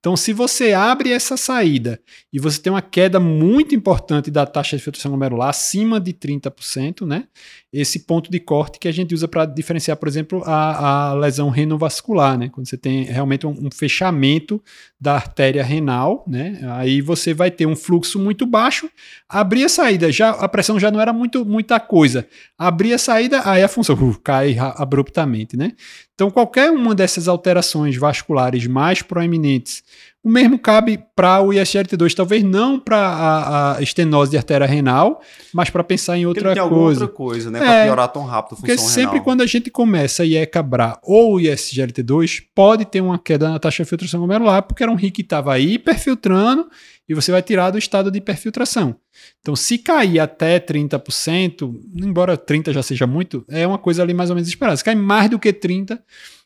Então, 0.00 0.16
se 0.16 0.32
você 0.32 0.72
abre 0.72 1.10
essa 1.10 1.36
saída 1.36 2.00
e 2.32 2.38
você 2.38 2.60
tem 2.60 2.72
uma 2.72 2.80
queda 2.80 3.18
muito 3.18 3.74
importante 3.74 4.30
da 4.30 4.46
taxa 4.46 4.76
de 4.76 4.82
filtração 4.82 5.10
glomerular, 5.10 5.48
acima 5.48 6.00
de 6.00 6.12
30%, 6.12 7.04
né? 7.04 7.24
Esse 7.72 8.00
ponto 8.00 8.30
de 8.30 8.38
corte 8.38 8.78
que 8.78 8.86
a 8.86 8.92
gente 8.92 9.12
usa 9.12 9.26
para 9.26 9.44
diferenciar, 9.44 9.96
por 9.96 10.06
exemplo, 10.06 10.42
a, 10.46 11.10
a, 11.10 11.14
lesão 11.14 11.50
renovascular, 11.50 12.38
né? 12.38 12.48
Quando 12.48 12.68
você 12.68 12.76
tem 12.76 13.02
realmente 13.04 13.44
um, 13.44 13.50
um, 13.50 13.70
fechamento 13.72 14.62
da 15.00 15.14
artéria 15.14 15.64
renal, 15.64 16.24
né? 16.28 16.60
Aí 16.74 17.00
você 17.00 17.34
vai 17.34 17.50
ter 17.50 17.66
um 17.66 17.74
fluxo 17.74 18.20
muito 18.20 18.46
baixo, 18.46 18.88
abrir 19.28 19.64
a 19.64 19.68
saída, 19.68 20.12
já 20.12 20.30
a 20.30 20.48
pressão 20.48 20.78
já 20.78 20.92
não 20.92 21.00
era 21.00 21.12
muito 21.12 21.44
muita 21.44 21.80
coisa. 21.80 22.26
Abrir 22.56 22.94
a 22.94 22.98
saída, 22.98 23.42
aí 23.44 23.64
a 23.64 23.68
função 23.68 23.96
uh, 23.96 24.18
cai 24.20 24.56
abruptamente, 24.58 25.56
né? 25.56 25.72
Então, 26.18 26.32
qualquer 26.32 26.68
uma 26.72 26.96
dessas 26.96 27.28
alterações 27.28 27.96
vasculares 27.96 28.66
mais 28.66 29.02
proeminentes, 29.02 29.84
o 30.20 30.28
mesmo 30.28 30.58
cabe 30.58 30.98
para 31.14 31.40
o 31.40 31.50
ISGLT2, 31.50 32.12
talvez 32.12 32.42
não 32.42 32.76
para 32.80 32.98
a, 32.98 33.76
a, 33.76 33.82
estenose 33.82 34.32
de 34.32 34.36
artéria 34.36 34.66
renal, 34.66 35.22
mas 35.54 35.70
para 35.70 35.84
pensar 35.84 36.18
em 36.18 36.26
outra 36.26 36.52
tem 36.52 36.68
coisa. 36.68 37.02
outra 37.02 37.16
coisa, 37.16 37.52
né? 37.52 37.60
É, 37.60 37.62
para 37.62 37.84
piorar 37.84 38.08
tão 38.08 38.24
rápido 38.24 38.54
a 38.54 38.56
função 38.56 38.66
Porque 38.66 38.82
sempre 38.82 39.10
renal. 39.12 39.22
quando 39.22 39.42
a 39.42 39.46
gente 39.46 39.70
começa 39.70 40.24
IECA-BRA 40.24 40.98
ou 41.04 41.36
ISGLT2, 41.36 42.42
pode 42.52 42.84
ter 42.84 43.00
uma 43.00 43.16
queda 43.16 43.48
na 43.48 43.60
taxa 43.60 43.84
de 43.84 43.88
filtração 43.88 44.18
glomerular, 44.18 44.64
porque 44.64 44.82
era 44.82 44.90
um 44.90 44.96
rim 44.96 45.10
que 45.10 45.22
estava 45.22 45.56
hiperfiltrando 45.60 46.68
e 47.08 47.14
você 47.14 47.32
vai 47.32 47.42
tirar 47.42 47.70
do 47.70 47.78
estado 47.78 48.10
de 48.10 48.18
hiperfiltração. 48.18 48.96
Então, 49.40 49.56
se 49.56 49.78
cair 49.78 50.20
até 50.20 50.60
30%, 50.60 51.74
embora 51.96 52.36
30% 52.36 52.72
já 52.72 52.82
seja 52.82 53.06
muito, 53.06 53.44
é 53.48 53.66
uma 53.66 53.78
coisa 53.78 54.02
ali 54.02 54.12
mais 54.12 54.28
ou 54.28 54.36
menos 54.36 54.48
esperada. 54.48 54.76
Se 54.76 54.84
cair 54.84 54.96
mais 54.96 55.30
do 55.30 55.38
que 55.38 55.52
30%, 55.52 55.98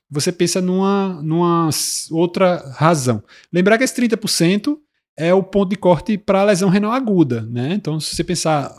você 0.09 0.31
pensa 0.31 0.61
numa, 0.61 1.21
numa 1.23 1.71
outra 2.11 2.71
razão. 2.77 3.25
Lembrar 3.51 3.79
que 3.79 3.85
esse 3.85 3.97
30% 4.01 4.77
é 5.17 5.33
o 5.33 5.43
ponto 5.43 5.71
de 5.71 5.77
corte 5.77 6.17
para 6.19 6.43
a 6.43 6.45
lesão 6.45 6.69
renal 6.69 6.93
aguda. 6.93 7.43
Né? 7.43 7.73
Então, 7.73 7.99
se 7.99 8.15
você 8.15 8.23
pensar, 8.23 8.75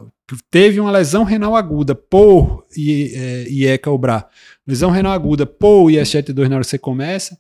teve 0.51 0.79
uma 0.79 0.91
lesão 0.91 1.23
renal 1.23 1.55
aguda 1.55 1.95
por 1.95 2.65
IECA 2.77 3.89
ou 3.89 3.97
BRA, 3.97 4.27
lesão 4.65 4.91
renal 4.91 5.11
aguda 5.11 5.45
por 5.45 5.89
IS72 5.89 6.47
na 6.47 6.55
hora 6.55 6.63
que 6.63 6.69
você 6.69 6.77
começa, 6.77 7.37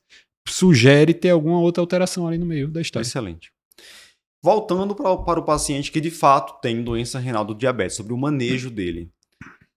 sugere 0.47 1.13
ter 1.13 1.29
alguma 1.29 1.59
outra 1.59 1.81
alteração 1.81 2.27
ali 2.27 2.37
no 2.37 2.45
meio 2.45 2.67
da 2.67 2.81
história. 2.81 3.05
Excelente. 3.05 3.52
Voltando 4.43 4.93
para, 4.93 5.15
para 5.15 5.39
o 5.39 5.43
paciente 5.43 5.89
que 5.89 6.01
de 6.01 6.11
fato 6.11 6.59
tem 6.61 6.83
doença 6.83 7.17
renal 7.17 7.45
do 7.45 7.55
diabetes, 7.55 7.95
sobre 7.95 8.11
o 8.11 8.17
manejo 8.17 8.69
dele. 8.69 9.09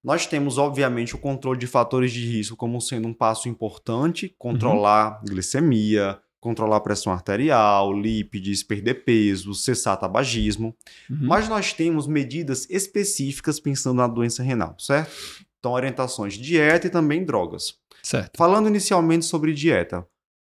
Nós 0.03 0.27
temos, 0.27 0.59
obviamente, 0.59 1.15
o 1.15 1.19
controle 1.19 1.59
de 1.59 1.69
fatores 1.69 2.11
de 2.13 2.27
risco 2.27 2.57
como 2.57 2.81
sendo 2.81 3.07
um 3.07 3.15
passo 3.15 3.49
importante, 3.49 4.35
controlar 4.37 5.21
uhum. 5.21 5.25
glicemia, 5.31 6.19
controlar 6.41 6.79
a 6.79 6.81
pressão 6.81 7.13
arterial, 7.13 7.93
lípides, 7.93 8.65
perder 8.65 9.05
peso, 9.05 9.55
cessar 9.55 9.97
tabagismo. 9.97 10.75
Uhum. 11.09 11.19
Mas 11.23 11.49
nós 11.49 11.73
temos 11.73 12.09
medidas 12.09 12.69
específicas 12.69 13.61
pensando 13.61 13.99
na 13.99 14.09
doença 14.09 14.43
renal, 14.43 14.75
certo? 14.81 15.13
Então, 15.61 15.73
orientações 15.73 16.35
de 16.35 16.43
dieta 16.43 16.89
e 16.89 16.91
também 16.91 17.25
drogas. 17.25 17.75
Certo. 18.03 18.37
Falando 18.37 18.69
inicialmente 18.69 19.25
sobre 19.25 19.53
dieta, 19.53 20.07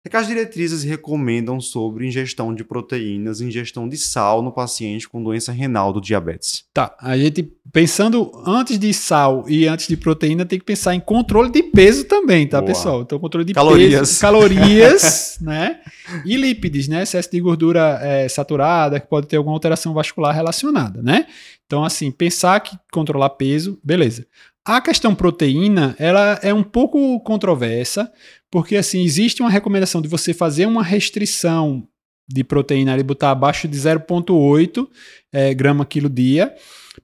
é 0.04 0.08
que 0.08 0.16
as 0.16 0.26
diretrizes 0.26 0.82
recomendam 0.82 1.60
sobre 1.60 2.06
ingestão 2.06 2.52
de 2.52 2.64
proteínas, 2.64 3.40
ingestão 3.40 3.88
de 3.88 3.96
sal 3.96 4.42
no 4.42 4.50
paciente 4.50 5.08
com 5.08 5.22
doença 5.22 5.52
renal 5.52 5.92
do 5.92 6.00
diabetes. 6.00 6.64
Tá, 6.74 6.96
a 7.00 7.16
gente 7.16 7.52
pensando 7.72 8.32
antes 8.44 8.78
de 8.78 8.92
sal 8.92 9.44
e 9.48 9.68
antes 9.68 9.86
de 9.86 9.96
proteína, 9.96 10.44
tem 10.44 10.58
que 10.58 10.64
pensar 10.64 10.94
em 10.94 11.00
controle 11.00 11.50
de 11.50 11.62
peso 11.62 12.04
também, 12.04 12.46
tá, 12.48 12.60
Boa. 12.60 12.66
pessoal? 12.66 13.02
Então, 13.02 13.18
controle 13.18 13.44
de 13.44 13.54
calorias. 13.54 14.00
peso, 14.00 14.20
calorias, 14.20 15.38
né? 15.40 15.80
E 16.26 16.36
lípides, 16.36 16.88
né? 16.88 17.02
Excesso 17.02 17.30
de 17.30 17.40
gordura 17.40 17.98
é, 18.02 18.28
saturada, 18.28 18.98
que 18.98 19.06
pode 19.06 19.28
ter 19.28 19.36
alguma 19.36 19.54
alteração 19.54 19.94
vascular 19.94 20.34
relacionada, 20.34 21.00
né? 21.00 21.26
Então, 21.64 21.84
assim, 21.84 22.10
pensar 22.10 22.60
que 22.60 22.76
controlar 22.92 23.30
peso, 23.30 23.78
beleza. 23.82 24.26
A 24.64 24.80
questão 24.80 25.14
proteína, 25.14 25.96
ela 25.98 26.38
é 26.42 26.54
um 26.54 26.62
pouco 26.62 27.18
controversa, 27.20 28.12
porque 28.50 28.76
assim, 28.76 29.02
existe 29.02 29.42
uma 29.42 29.50
recomendação 29.50 30.00
de 30.00 30.08
você 30.08 30.32
fazer 30.32 30.66
uma 30.66 30.84
restrição 30.84 31.86
de 32.28 32.44
proteína 32.44 32.96
e 32.96 33.02
botar 33.02 33.32
abaixo 33.32 33.66
de 33.66 33.76
0,8 33.76 34.86
é, 35.32 35.52
grama 35.52 35.84
quilo 35.84 36.08
dia 36.08 36.54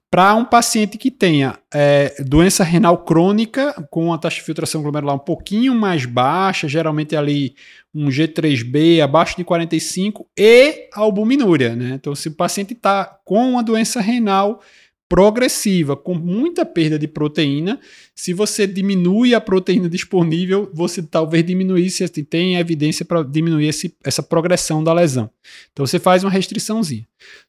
para 0.09 0.35
um 0.35 0.45
paciente 0.45 0.97
que 0.97 1.11
tenha 1.11 1.57
é, 1.73 2.15
doença 2.23 2.63
renal 2.63 3.03
crônica 3.03 3.73
com 3.89 4.13
a 4.13 4.17
taxa 4.17 4.37
de 4.37 4.43
filtração 4.43 4.81
glomerular 4.81 5.15
um 5.15 5.19
pouquinho 5.19 5.73
mais 5.75 6.05
baixa, 6.05 6.67
geralmente 6.67 7.15
ali 7.15 7.55
um 7.93 8.07
G3B 8.07 9.01
abaixo 9.01 9.35
de 9.35 9.43
45 9.43 10.27
e 10.37 10.89
albuminúria, 10.93 11.75
né? 11.75 11.91
Então, 11.95 12.13
se 12.15 12.27
o 12.27 12.35
paciente 12.35 12.73
está 12.73 13.19
com 13.25 13.51
uma 13.51 13.63
doença 13.63 13.99
renal 13.99 14.61
progressiva, 15.09 15.97
com 15.97 16.13
muita 16.13 16.63
perda 16.63 16.99
de 16.99 17.07
proteína. 17.07 17.79
Se 18.15 18.31
você 18.31 18.67
diminui 18.67 19.33
a 19.33 19.41
proteína 19.41 19.89
disponível, 19.89 20.69
você 20.71 21.01
talvez 21.01 21.43
diminuísse, 21.43 22.07
tem 22.07 22.57
evidência 22.57 23.03
para 23.03 23.23
diminuir 23.23 23.67
esse, 23.67 23.95
essa 24.03 24.21
progressão 24.21 24.83
da 24.83 24.93
lesão. 24.93 25.27
Então 25.73 25.85
você 25.85 25.97
faz 25.97 26.23
uma 26.23 26.29
restriçãozinha. 26.29 27.07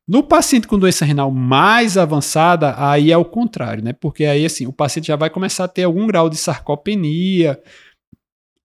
No 0.09 0.23
paciente 0.23 0.67
com 0.67 0.79
doença 0.79 1.05
renal 1.05 1.31
mais 1.31 1.99
avançada, 1.99 2.75
aí 2.79 3.13
é 3.13 3.17
o 3.17 3.25
contrário, 3.27 3.85
né? 3.85 3.93
Porque 3.93 4.25
aí 4.25 4.47
assim, 4.47 4.67
o 4.67 4.73
paciente 4.73 5.09
já 5.09 5.17
vai 5.17 5.29
começar 5.29 5.65
a 5.65 5.69
ter 5.69 5.85
algum 5.85 6.07
grau 6.07 6.31
de 6.31 6.39
sarcopenia, 6.39 7.61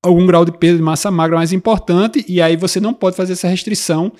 algum 0.02 0.26
grau 0.26 0.46
de 0.46 0.58
perda 0.58 0.78
de 0.78 0.84
massa 0.84 1.12
magra 1.12 1.36
mais 1.36 1.52
importante, 1.52 2.24
e 2.30 2.42
aí 2.42 2.56
você 2.56 2.80
não 2.80 2.94
pode 2.94 3.18
fazer 3.18 3.34
essa 3.34 3.50
restrição 3.50 4.14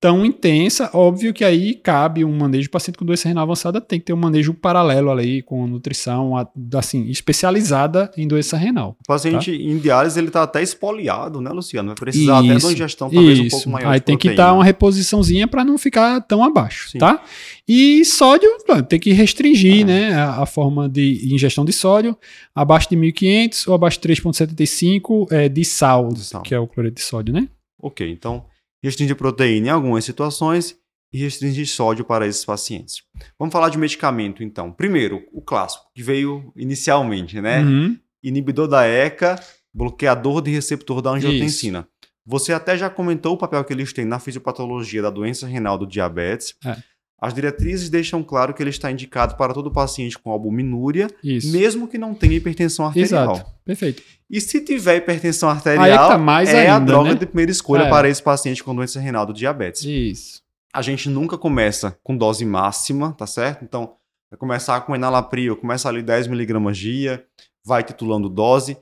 tão 0.00 0.24
intensa, 0.24 0.88
óbvio 0.94 1.32
que 1.34 1.44
aí 1.44 1.74
cabe 1.74 2.24
um 2.24 2.34
manejo 2.34 2.62
de 2.62 2.70
paciente 2.70 2.96
com 2.96 3.04
doença 3.04 3.28
renal 3.28 3.44
avançada, 3.44 3.82
tem 3.82 4.00
que 4.00 4.06
ter 4.06 4.14
um 4.14 4.16
manejo 4.16 4.54
paralelo 4.54 5.10
ali 5.10 5.42
com 5.42 5.66
nutrição 5.66 6.32
assim 6.74 7.06
especializada 7.08 8.10
em 8.16 8.26
doença 8.26 8.56
renal. 8.56 8.96
O 9.04 9.06
paciente 9.06 9.52
tá? 9.52 9.62
em 9.62 9.76
diálise 9.76 10.18
ele 10.18 10.28
está 10.28 10.42
até 10.42 10.62
espoliado, 10.62 11.42
né, 11.42 11.50
Luciano? 11.50 11.88
Vai 11.88 11.96
precisar 11.96 12.40
isso, 12.40 12.50
até 12.50 12.58
de 12.58 12.64
uma 12.64 12.72
ingestão 12.72 13.10
talvez 13.10 13.38
isso. 13.38 13.46
um 13.46 13.50
pouco 13.50 13.70
maior. 13.70 13.92
Aí 13.92 14.00
tem 14.00 14.16
que 14.16 14.30
dar 14.34 14.54
uma 14.54 14.64
reposiçãozinha 14.64 15.46
para 15.46 15.62
não 15.66 15.76
ficar 15.76 16.22
tão 16.22 16.42
abaixo, 16.42 16.88
Sim. 16.88 16.98
tá? 16.98 17.22
E 17.68 18.02
sódio, 18.06 18.48
tem 18.88 18.98
que 18.98 19.12
restringir, 19.12 19.82
ah. 19.82 19.86
né, 19.86 20.14
a, 20.14 20.42
a, 20.42 20.46
forma 20.46 20.88
de 20.88 21.28
ingestão 21.30 21.62
de 21.62 21.74
sódio 21.74 22.16
abaixo 22.54 22.88
de 22.88 22.96
1500 22.96 23.68
ou 23.68 23.74
abaixo 23.74 24.00
de 24.00 24.08
3.75 24.08 25.30
é, 25.30 25.48
de 25.48 25.64
sal, 25.64 26.08
de 26.08 26.24
sal, 26.24 26.42
que 26.42 26.54
é 26.54 26.58
o 26.58 26.66
cloreto 26.66 26.94
de 26.94 27.02
sódio, 27.02 27.34
né? 27.34 27.46
Ok, 27.82 28.10
então 28.10 28.44
restringir 28.82 29.16
proteína 29.16 29.68
em 29.68 29.70
algumas 29.70 30.04
situações 30.04 30.76
e 31.12 31.18
restringir 31.18 31.66
sódio 31.66 32.04
para 32.04 32.26
esses 32.26 32.44
pacientes. 32.44 33.02
Vamos 33.38 33.52
falar 33.52 33.68
de 33.68 33.78
medicamento, 33.78 34.42
então. 34.42 34.72
Primeiro, 34.72 35.24
o 35.32 35.42
clássico, 35.42 35.84
que 35.94 36.02
veio 36.02 36.52
inicialmente, 36.56 37.40
né? 37.40 37.62
Uhum. 37.62 37.98
Inibidor 38.22 38.68
da 38.68 38.86
ECA, 38.86 39.36
bloqueador 39.74 40.40
de 40.40 40.50
receptor 40.50 41.02
da 41.02 41.10
angiotensina. 41.10 41.80
Isso. 41.80 42.10
Você 42.26 42.52
até 42.52 42.76
já 42.76 42.88
comentou 42.88 43.34
o 43.34 43.38
papel 43.38 43.64
que 43.64 43.72
eles 43.72 43.92
têm 43.92 44.04
na 44.04 44.18
fisiopatologia 44.18 45.02
da 45.02 45.10
doença 45.10 45.46
renal 45.46 45.76
do 45.76 45.86
diabetes. 45.86 46.54
É. 46.64 46.76
As 47.20 47.34
diretrizes 47.34 47.90
deixam 47.90 48.22
claro 48.22 48.54
que 48.54 48.62
ele 48.62 48.70
está 48.70 48.90
indicado 48.90 49.36
para 49.36 49.52
todo 49.52 49.70
paciente 49.70 50.18
com 50.18 50.30
albuminúria, 50.30 51.08
Isso. 51.22 51.52
mesmo 51.52 51.86
que 51.86 51.98
não 51.98 52.14
tenha 52.14 52.34
hipertensão 52.34 52.86
arterial. 52.86 53.34
Exato. 53.34 53.50
Perfeito. 53.64 54.02
E 54.28 54.40
se 54.40 54.64
tiver 54.64 54.96
hipertensão 54.96 55.50
arterial, 55.50 55.86
é, 55.86 55.96
tá 56.12 56.16
mais 56.16 56.48
é 56.48 56.60
ainda, 56.60 56.76
a 56.76 56.78
droga 56.78 57.10
né? 57.10 57.16
de 57.16 57.26
primeira 57.26 57.50
escolha 57.50 57.82
é. 57.82 57.90
para 57.90 58.08
esse 58.08 58.22
paciente 58.22 58.64
com 58.64 58.74
doença 58.74 58.98
renal 58.98 59.26
do 59.26 59.34
diabetes. 59.34 59.84
Isso. 59.84 60.42
A 60.72 60.80
gente 60.80 61.10
nunca 61.10 61.36
começa 61.36 61.98
com 62.02 62.16
dose 62.16 62.44
máxima, 62.44 63.12
tá 63.12 63.26
certo? 63.26 63.64
Então, 63.64 63.96
vai 64.30 64.38
começar 64.38 64.80
com 64.82 64.94
enalapril, 64.94 65.56
começa 65.56 65.88
ali 65.88 66.00
10 66.00 66.28
miligramas 66.28 66.78
dia, 66.78 67.24
vai 67.64 67.82
titulando 67.82 68.28
dose, 68.28 68.78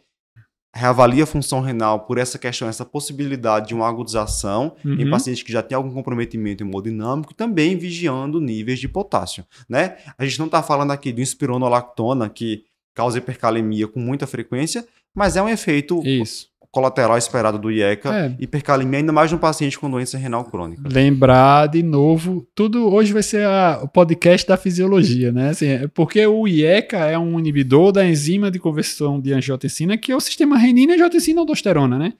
reavalia 0.78 1.24
a 1.24 1.26
função 1.26 1.60
renal 1.60 2.00
por 2.00 2.18
essa 2.18 2.38
questão, 2.38 2.68
essa 2.68 2.84
possibilidade 2.84 3.68
de 3.68 3.74
uma 3.74 3.88
agudização 3.88 4.76
uhum. 4.84 4.94
em 4.94 5.10
pacientes 5.10 5.42
que 5.42 5.52
já 5.52 5.60
têm 5.60 5.74
algum 5.74 5.92
comprometimento 5.92 6.62
hemodinâmico, 6.62 7.34
também 7.34 7.76
vigiando 7.76 8.40
níveis 8.40 8.78
de 8.78 8.88
potássio, 8.88 9.44
né? 9.68 9.96
A 10.16 10.24
gente 10.24 10.38
não 10.38 10.46
está 10.46 10.62
falando 10.62 10.92
aqui 10.92 11.12
de 11.12 11.20
espironolactona 11.20 12.28
que 12.28 12.64
causa 12.94 13.18
hipercalemia 13.18 13.88
com 13.88 13.98
muita 13.98 14.26
frequência, 14.26 14.86
mas 15.14 15.36
é 15.36 15.42
um 15.42 15.48
efeito 15.48 16.00
Isso 16.06 16.48
colateral 16.78 17.18
esperado 17.18 17.58
do 17.58 17.72
IECA, 17.72 18.14
é. 18.14 18.36
hipercalemia, 18.38 19.00
ainda 19.00 19.12
mais 19.12 19.32
no 19.32 19.38
paciente 19.38 19.76
com 19.76 19.90
doença 19.90 20.16
renal 20.16 20.44
crônica. 20.44 20.82
Lembrar 20.88 21.66
de 21.66 21.82
novo, 21.82 22.46
tudo 22.54 22.88
hoje 22.94 23.12
vai 23.12 23.22
ser 23.22 23.44
a, 23.44 23.80
o 23.82 23.88
podcast 23.88 24.46
da 24.46 24.56
fisiologia, 24.56 25.32
né? 25.32 25.50
Assim, 25.50 25.66
é 25.66 25.88
porque 25.88 26.24
o 26.24 26.46
IECA 26.46 26.98
é 26.98 27.18
um 27.18 27.36
inibidor 27.36 27.90
da 27.90 28.06
enzima 28.06 28.48
de 28.48 28.60
conversão 28.60 29.20
de 29.20 29.32
angiotensina, 29.32 29.98
que 29.98 30.12
é 30.12 30.16
o 30.16 30.20
sistema 30.20 30.56
renina, 30.56 30.94
angiotensina 30.94 31.38
e 31.38 31.40
aldosterona, 31.40 31.98
né? 31.98 32.12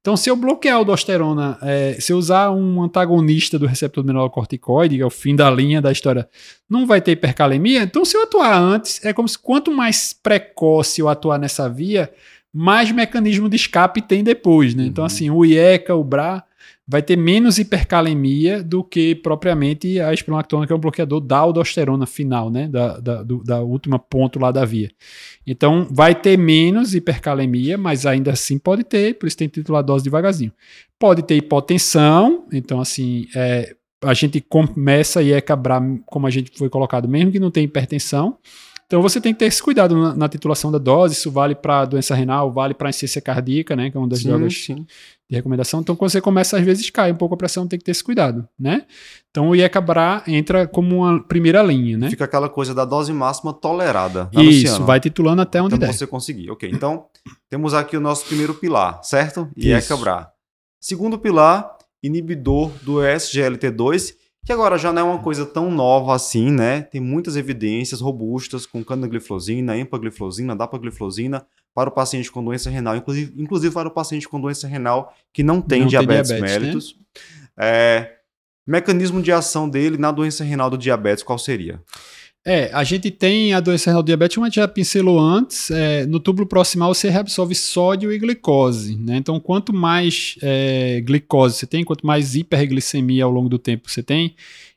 Então, 0.00 0.16
se 0.16 0.30
eu 0.30 0.36
bloquear 0.36 0.74
a 0.74 0.78
aldosterona, 0.78 1.58
é, 1.62 1.96
se 1.98 2.12
eu 2.12 2.18
usar 2.18 2.50
um 2.50 2.82
antagonista 2.82 3.58
do 3.58 3.66
receptor 3.66 4.04
mineralocorticoide, 4.04 4.96
que 4.96 5.02
é 5.02 5.06
o 5.06 5.10
fim 5.10 5.34
da 5.34 5.50
linha 5.50 5.80
da 5.80 5.90
história, 5.90 6.28
não 6.68 6.86
vai 6.86 7.00
ter 7.00 7.12
hipercalemia. 7.12 7.82
Então, 7.82 8.04
se 8.04 8.14
eu 8.14 8.22
atuar 8.22 8.54
antes, 8.54 9.02
é 9.02 9.14
como 9.14 9.26
se 9.26 9.38
quanto 9.38 9.72
mais 9.72 10.12
precoce 10.12 11.00
eu 11.00 11.08
atuar 11.08 11.38
nessa 11.38 11.70
via, 11.70 12.12
mais 12.56 12.92
mecanismo 12.92 13.48
de 13.48 13.56
escape 13.56 14.00
tem 14.00 14.22
depois, 14.22 14.76
né? 14.76 14.86
Então, 14.86 15.02
uhum. 15.02 15.06
Assim, 15.06 15.28
o 15.28 15.44
IECA, 15.44 15.96
o 15.96 16.04
BRA, 16.04 16.44
vai 16.86 17.02
ter 17.02 17.16
menos 17.16 17.58
hipercalemia 17.58 18.62
do 18.62 18.84
que 18.84 19.16
propriamente 19.16 19.98
a 19.98 20.14
espronolactona, 20.14 20.64
que 20.64 20.72
é 20.72 20.76
um 20.76 20.78
bloqueador 20.78 21.20
da 21.20 21.38
aldosterona 21.38 22.06
final, 22.06 22.50
né? 22.50 22.68
Da, 22.68 23.00
da, 23.00 23.22
do, 23.24 23.42
da 23.42 23.60
última 23.60 23.98
ponto 23.98 24.38
lá 24.38 24.52
da 24.52 24.64
via. 24.64 24.88
Então, 25.44 25.88
vai 25.90 26.14
ter 26.14 26.38
menos 26.38 26.94
hipercalemia, 26.94 27.76
mas 27.76 28.06
ainda 28.06 28.30
assim 28.30 28.56
pode 28.56 28.84
ter, 28.84 29.18
por 29.18 29.26
isso 29.26 29.36
tem 29.36 29.48
titular 29.48 29.82
dose 29.82 30.04
devagarzinho. 30.04 30.52
Pode 30.96 31.24
ter 31.24 31.34
hipotensão, 31.34 32.46
então, 32.52 32.80
assim, 32.80 33.26
é, 33.34 33.74
a 34.00 34.14
gente 34.14 34.40
começa 34.40 35.22
IECA 35.22 35.56
BRA, 35.56 35.80
como 36.06 36.28
a 36.28 36.30
gente 36.30 36.56
foi 36.56 36.68
colocado, 36.68 37.08
mesmo 37.08 37.32
que 37.32 37.40
não 37.40 37.50
tenha 37.50 37.64
hipertensão, 37.64 38.38
então 38.86 39.00
você 39.00 39.20
tem 39.20 39.32
que 39.32 39.38
ter 39.38 39.46
esse 39.46 39.62
cuidado 39.62 39.96
na, 39.96 40.14
na 40.14 40.28
titulação 40.28 40.70
da 40.70 40.78
dose, 40.78 41.14
isso 41.14 41.30
vale 41.30 41.54
para 41.54 41.84
doença 41.84 42.14
renal, 42.14 42.52
vale 42.52 42.74
para 42.74 42.90
insuficiência 42.90 43.20
cardíaca, 43.20 43.74
né, 43.74 43.90
que 43.90 43.96
é 43.96 44.00
uma 44.00 44.08
das 44.08 44.20
sim, 44.20 44.28
drogas 44.28 44.54
sim. 44.64 44.86
de 45.28 45.36
recomendação. 45.36 45.80
Então 45.80 45.96
quando 45.96 46.10
você 46.10 46.20
começa, 46.20 46.56
às 46.56 46.64
vezes 46.64 46.88
cai 46.90 47.12
um 47.12 47.16
pouco 47.16 47.34
a 47.34 47.38
pressão, 47.38 47.66
tem 47.66 47.78
que 47.78 47.84
ter 47.84 47.90
esse 47.92 48.04
cuidado, 48.04 48.46
né? 48.58 48.84
Então 49.30 49.48
o 49.48 49.56
IECABRA 49.56 50.22
entra 50.26 50.66
como 50.66 50.98
uma 50.98 51.22
primeira 51.22 51.62
linha, 51.62 51.98
né? 51.98 52.10
Fica 52.10 52.24
aquela 52.24 52.48
coisa 52.48 52.74
da 52.74 52.84
dose 52.84 53.12
máxima 53.12 53.52
tolerada. 53.52 54.30
Né, 54.32 54.42
isso, 54.42 54.62
Luciano? 54.62 54.86
vai 54.86 55.00
titulando 55.00 55.42
até 55.42 55.60
onde 55.60 55.74
então, 55.74 55.88
der. 55.88 55.94
você 55.94 56.06
conseguir. 56.06 56.50
Ok, 56.50 56.70
então 56.72 57.06
temos 57.48 57.74
aqui 57.74 57.96
o 57.96 58.00
nosso 58.00 58.26
primeiro 58.26 58.54
pilar, 58.54 59.02
certo? 59.02 59.48
IECABRA. 59.56 60.28
Segundo 60.80 61.18
pilar, 61.18 61.78
inibidor 62.02 62.70
do 62.82 62.96
SGLT2 62.96 64.23
que 64.44 64.52
agora 64.52 64.76
já 64.76 64.92
não 64.92 65.00
é 65.00 65.04
uma 65.04 65.22
coisa 65.22 65.46
tão 65.46 65.70
nova 65.70 66.14
assim, 66.14 66.50
né? 66.50 66.82
Tem 66.82 67.00
muitas 67.00 67.34
evidências 67.36 68.00
robustas 68.00 68.66
com 68.66 68.84
canagliflozina, 68.84 69.76
empagliflozina, 69.76 70.54
dapagliflozina 70.54 71.46
para 71.74 71.88
o 71.88 71.92
paciente 71.92 72.30
com 72.30 72.44
doença 72.44 72.70
renal, 72.70 72.94
inclusive, 72.94 73.32
inclusive 73.42 73.74
para 73.74 73.88
o 73.88 73.90
paciente 73.90 74.28
com 74.28 74.40
doença 74.40 74.68
renal 74.68 75.14
que 75.32 75.42
não 75.42 75.60
tem 75.60 75.80
não 75.80 75.88
diabetes, 75.88 76.30
tem 76.30 76.38
diabetes 76.38 76.62
mellitus. 76.62 76.96
Né? 77.56 77.66
É, 77.66 78.12
mecanismo 78.66 79.22
de 79.22 79.32
ação 79.32 79.68
dele 79.68 79.96
na 79.96 80.12
doença 80.12 80.44
renal 80.44 80.70
do 80.70 80.78
diabetes, 80.78 81.24
qual 81.24 81.38
seria? 81.38 81.82
É, 82.46 82.70
a 82.74 82.84
gente 82.84 83.10
tem 83.10 83.54
a 83.54 83.60
doença 83.60 83.88
renal 83.88 84.02
diabetes, 84.02 84.34
como 84.34 84.44
a 84.44 84.48
gente 84.50 84.56
já 84.56 84.68
pincelou 84.68 85.18
antes, 85.18 85.70
é, 85.70 86.04
no 86.04 86.20
túbulo 86.20 86.46
proximal 86.46 86.92
você 86.92 87.08
reabsorve 87.08 87.54
sódio 87.54 88.12
e 88.12 88.18
glicose, 88.18 88.96
né? 88.96 89.16
Então, 89.16 89.40
quanto 89.40 89.72
mais 89.72 90.36
é, 90.42 91.00
glicose 91.00 91.56
você 91.56 91.66
tem, 91.66 91.82
quanto 91.82 92.06
mais 92.06 92.34
hiperglicemia 92.34 93.24
ao 93.24 93.30
longo 93.30 93.48
do 93.48 93.58
tempo 93.58 93.90
você 93.90 94.02
tem, 94.02 94.34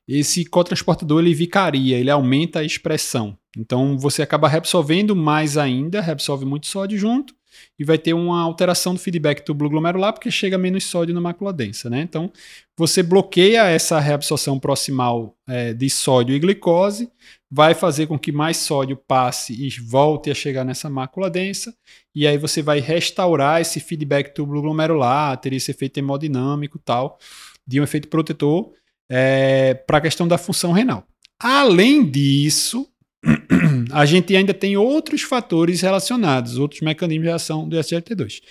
esse 0.07 0.45
cotransportador 0.45 1.21
ele 1.21 1.33
vicaria, 1.33 1.97
ele 1.97 2.09
aumenta 2.09 2.59
a 2.59 2.63
expressão. 2.63 3.37
Então, 3.57 3.97
você 3.97 4.21
acaba 4.21 4.47
reabsorvendo 4.47 5.13
mais 5.13 5.57
ainda, 5.57 5.99
reabsorve 5.99 6.45
muito 6.45 6.67
sódio 6.67 6.97
junto, 6.97 7.35
e 7.77 7.83
vai 7.83 7.97
ter 7.97 8.13
uma 8.13 8.41
alteração 8.41 8.93
do 8.93 8.99
feedback 8.99 9.41
túbulo 9.41 9.69
glomerular 9.69 10.13
porque 10.13 10.31
chega 10.31 10.57
menos 10.57 10.85
sódio 10.85 11.13
na 11.13 11.21
mácula 11.21 11.53
densa, 11.53 11.89
né? 11.89 12.01
Então, 12.01 12.31
você 12.77 13.01
bloqueia 13.01 13.67
essa 13.67 13.99
reabsorção 13.99 14.59
proximal 14.59 15.35
é, 15.47 15.73
de 15.73 15.89
sódio 15.89 16.35
e 16.35 16.39
glicose, 16.39 17.09
vai 17.49 17.73
fazer 17.73 18.07
com 18.07 18.19
que 18.19 18.31
mais 18.31 18.57
sódio 18.57 18.97
passe 18.97 19.53
e 19.53 19.69
volte 19.81 20.29
a 20.29 20.35
chegar 20.35 20.63
nessa 20.63 20.89
mácula 20.89 21.29
densa, 21.29 21.73
e 22.13 22.27
aí 22.27 22.37
você 22.37 22.61
vai 22.61 22.79
restaurar 22.79 23.61
esse 23.61 23.79
feedback 23.79 24.33
túbulo 24.33 24.61
glomerular, 24.61 25.37
ter 25.37 25.53
esse 25.53 25.71
efeito 25.71 25.97
hemodinâmico 25.97 26.77
tal, 26.77 27.17
de 27.65 27.79
um 27.79 27.83
efeito 27.83 28.07
protetor 28.07 28.71
é, 29.09 29.73
para 29.73 29.97
a 29.97 30.01
questão 30.01 30.27
da 30.27 30.37
função 30.37 30.71
renal. 30.71 31.05
Além 31.39 32.09
disso, 32.09 32.87
a 33.91 34.05
gente 34.05 34.35
ainda 34.35 34.53
tem 34.53 34.77
outros 34.77 35.21
fatores 35.21 35.81
relacionados, 35.81 36.57
outros 36.57 36.81
mecanismos 36.81 37.27
de 37.27 37.33
ação 37.33 37.67
do 37.67 37.75
SGLT2. 37.75 38.41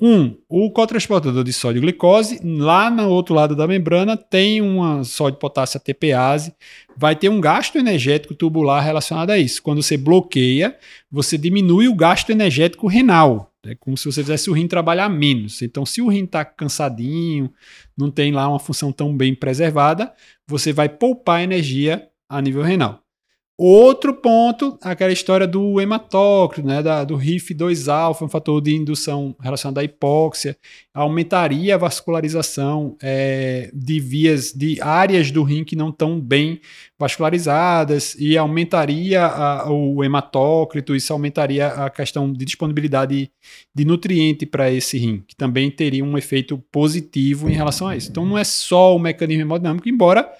Um, 0.00 0.36
o 0.48 0.70
cotransportador 0.70 1.44
de 1.44 1.52
sódio 1.52 1.80
glicose, 1.80 2.40
lá 2.42 2.90
no 2.90 3.08
outro 3.08 3.34
lado 3.34 3.54
da 3.54 3.68
membrana, 3.68 4.16
tem 4.16 4.60
uma 4.60 5.04
sódio 5.04 5.38
potássio 5.38 5.78
ATPase, 5.78 6.52
vai 6.96 7.14
ter 7.14 7.28
um 7.28 7.40
gasto 7.40 7.76
energético 7.76 8.34
tubular 8.34 8.82
relacionado 8.82 9.30
a 9.30 9.38
isso. 9.38 9.62
Quando 9.62 9.82
você 9.82 9.96
bloqueia, 9.96 10.76
você 11.10 11.38
diminui 11.38 11.86
o 11.86 11.94
gasto 11.94 12.30
energético 12.30 12.88
renal. 12.88 13.52
É 13.64 13.76
como 13.76 13.96
se 13.96 14.06
você 14.06 14.22
fizesse 14.22 14.50
o 14.50 14.52
rim 14.52 14.66
trabalhar 14.66 15.08
menos. 15.08 15.62
Então, 15.62 15.86
se 15.86 16.02
o 16.02 16.08
rim 16.08 16.24
está 16.24 16.44
cansadinho, 16.44 17.48
não 17.96 18.10
tem 18.10 18.32
lá 18.32 18.48
uma 18.48 18.58
função 18.58 18.90
tão 18.90 19.16
bem 19.16 19.36
preservada, 19.36 20.12
você 20.48 20.72
vai 20.72 20.88
poupar 20.88 21.42
energia 21.42 22.08
a 22.28 22.42
nível 22.42 22.62
renal. 22.62 23.02
Outro 23.58 24.14
ponto, 24.14 24.78
aquela 24.82 25.12
história 25.12 25.46
do 25.46 25.78
hematócrito, 25.78 26.66
né, 26.66 26.82
da, 26.82 27.04
do 27.04 27.18
RIF2-alfa, 27.18 28.24
um 28.24 28.28
fator 28.28 28.62
de 28.62 28.74
indução 28.74 29.36
relacionado 29.38 29.78
à 29.78 29.84
hipóxia, 29.84 30.56
aumentaria 30.92 31.74
a 31.74 31.78
vascularização 31.78 32.96
é, 33.00 33.70
de 33.74 34.00
vias, 34.00 34.52
de 34.52 34.80
áreas 34.80 35.30
do 35.30 35.42
rim 35.42 35.64
que 35.64 35.76
não 35.76 35.90
estão 35.90 36.18
bem 36.18 36.60
vascularizadas 36.98 38.16
e 38.18 38.38
aumentaria 38.38 39.22
a, 39.26 39.70
o 39.70 40.02
hematócrito, 40.02 40.96
isso 40.96 41.12
aumentaria 41.12 41.66
a 41.66 41.90
questão 41.90 42.32
de 42.32 42.44
disponibilidade 42.46 43.30
de 43.74 43.84
nutriente 43.84 44.46
para 44.46 44.72
esse 44.72 44.96
rim, 44.96 45.22
que 45.28 45.36
também 45.36 45.70
teria 45.70 46.04
um 46.04 46.16
efeito 46.16 46.56
positivo 46.72 47.50
em 47.50 47.54
relação 47.54 47.86
a 47.86 47.96
isso. 47.96 48.10
Então 48.10 48.24
não 48.24 48.38
é 48.38 48.44
só 48.44 48.96
o 48.96 48.98
mecanismo 48.98 49.42
hemodinâmico, 49.42 49.88
embora 49.90 50.32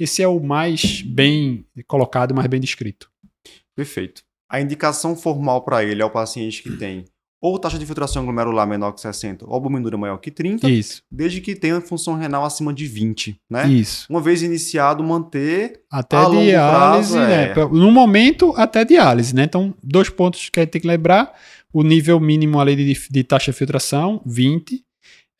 esse 0.00 0.22
é 0.22 0.26
o 0.26 0.40
mais 0.40 1.02
bem 1.02 1.66
colocado, 1.86 2.34
mais 2.34 2.48
bem 2.48 2.58
descrito. 2.58 3.10
Perfeito. 3.76 4.22
A 4.50 4.60
indicação 4.60 5.14
formal 5.14 5.62
para 5.62 5.84
ele 5.84 6.02
é 6.02 6.04
o 6.04 6.10
paciente 6.10 6.62
que 6.62 6.76
tem 6.76 7.04
ou 7.40 7.58
taxa 7.58 7.78
de 7.78 7.86
filtração 7.86 8.24
glomerular 8.24 8.66
menor 8.66 8.92
que 8.92 9.00
60 9.00 9.46
ou 9.46 9.54
albuminúria 9.54 9.96
maior 9.96 10.18
que 10.18 10.30
30, 10.30 10.68
Isso. 10.68 11.02
desde 11.10 11.40
que 11.40 11.54
tenha 11.54 11.80
função 11.80 12.14
renal 12.14 12.44
acima 12.44 12.72
de 12.72 12.86
20, 12.86 13.40
né? 13.48 13.66
Isso. 13.66 14.06
Uma 14.10 14.20
vez 14.20 14.42
iniciado, 14.42 15.02
manter 15.02 15.80
até 15.90 16.18
diálise, 16.18 16.54
prazo, 16.58 17.18
né? 17.18 17.52
É... 17.52 17.54
No 17.54 17.90
momento, 17.90 18.52
até 18.56 18.84
diálise, 18.84 19.34
né? 19.34 19.44
Então, 19.44 19.74
dois 19.82 20.10
pontos 20.10 20.50
que 20.50 20.60
a 20.60 20.62
gente 20.62 20.72
tem 20.72 20.82
que 20.82 20.86
lembrar, 20.86 21.32
o 21.72 21.82
nível 21.82 22.20
mínimo 22.20 22.60
ali 22.60 22.76
de, 22.76 23.08
de 23.10 23.24
taxa 23.24 23.52
de 23.52 23.56
filtração, 23.56 24.20
20, 24.26 24.84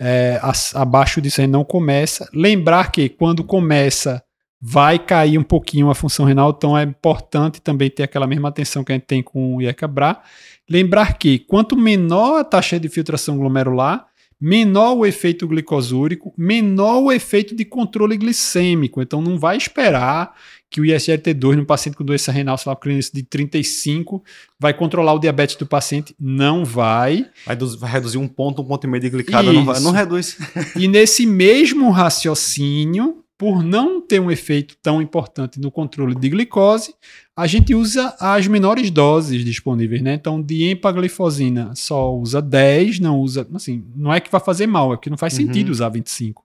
é, 0.01 0.40
abaixo 0.75 1.20
disso 1.20 1.42
aí 1.42 1.46
não 1.46 1.64
começa. 1.64 2.31
Lembrar 2.33 2.90
que 2.90 3.11
quando 3.11 3.44
começa 3.44 4.23
vai 4.61 4.99
cair 4.99 5.38
um 5.38 5.42
pouquinho 5.42 5.88
a 5.88 5.94
função 5.94 6.27
renal, 6.27 6.55
então 6.57 6.77
é 6.77 6.83
importante 6.83 7.61
também 7.61 7.88
ter 7.88 8.03
aquela 8.03 8.27
mesma 8.27 8.49
atenção 8.49 8.85
que 8.85 8.92
a 8.92 8.94
gente 8.94 9.07
tem 9.07 9.23
com 9.23 9.57
o 9.57 9.62
IECABRA. 9.62 10.20
Lembrar 10.68 11.16
que 11.18 11.38
quanto 11.38 11.77
menor 11.77 12.40
a 12.40 12.44
taxa 12.44 12.79
de 12.79 12.88
filtração 12.88 13.38
glomerular, 13.38 14.07
menor 14.40 14.94
o 14.94 15.07
efeito 15.07 15.46
glicosúrico, 15.46 16.33
menor 16.37 17.01
o 17.03 17.12
efeito 17.12 17.55
de 17.55 17.64
controle 17.64 18.16
glicêmico. 18.16 19.03
Então 19.03 19.20
não 19.20 19.38
vai 19.38 19.57
esperar 19.57 20.35
que 20.70 20.81
o 20.81 20.85
ISGLT2 20.85 21.57
no 21.57 21.66
paciente 21.66 21.96
com 21.96 22.05
doença 22.05 22.31
renal, 22.31 22.57
sei 22.57 22.70
lá, 22.70 22.79
de 23.12 23.23
35, 23.25 24.23
vai 24.59 24.73
controlar 24.73 25.14
o 25.14 25.18
diabetes 25.18 25.57
do 25.57 25.66
paciente. 25.66 26.14
Não 26.18 26.64
vai. 26.64 27.27
Vai, 27.44 27.57
vai 27.57 27.90
reduzir 27.90 28.18
um 28.18 28.29
ponto, 28.29 28.62
um 28.62 28.64
ponto 28.64 28.87
e 28.87 28.90
meio 28.90 29.03
de 29.03 29.11
glicada, 29.11 29.53
não, 29.53 29.64
vai, 29.64 29.81
não 29.81 29.90
reduz. 29.90 30.38
e 30.77 30.87
nesse 30.87 31.27
mesmo 31.27 31.90
raciocínio, 31.90 33.25
por 33.40 33.64
não 33.64 34.03
ter 34.03 34.20
um 34.20 34.31
efeito 34.31 34.76
tão 34.83 35.00
importante 35.00 35.59
no 35.59 35.70
controle 35.70 36.14
de 36.14 36.29
glicose, 36.29 36.94
a 37.35 37.46
gente 37.46 37.74
usa 37.74 38.14
as 38.20 38.46
menores 38.46 38.90
doses 38.90 39.42
disponíveis, 39.42 40.03
né? 40.03 40.12
Então, 40.12 40.42
de 40.42 40.70
empaglifosina 40.70 41.72
só 41.74 42.14
usa 42.14 42.42
10, 42.42 43.00
não 43.00 43.18
usa, 43.18 43.48
assim, 43.55 43.83
não 43.96 44.12
é 44.12 44.20
que 44.20 44.31
vai 44.31 44.42
fazer 44.42 44.66
mal, 44.66 44.92
é 44.92 44.98
que 44.98 45.09
não 45.09 45.16
faz 45.16 45.33
uhum. 45.33 45.46
sentido 45.46 45.70
usar 45.70 45.88
25. 45.88 46.44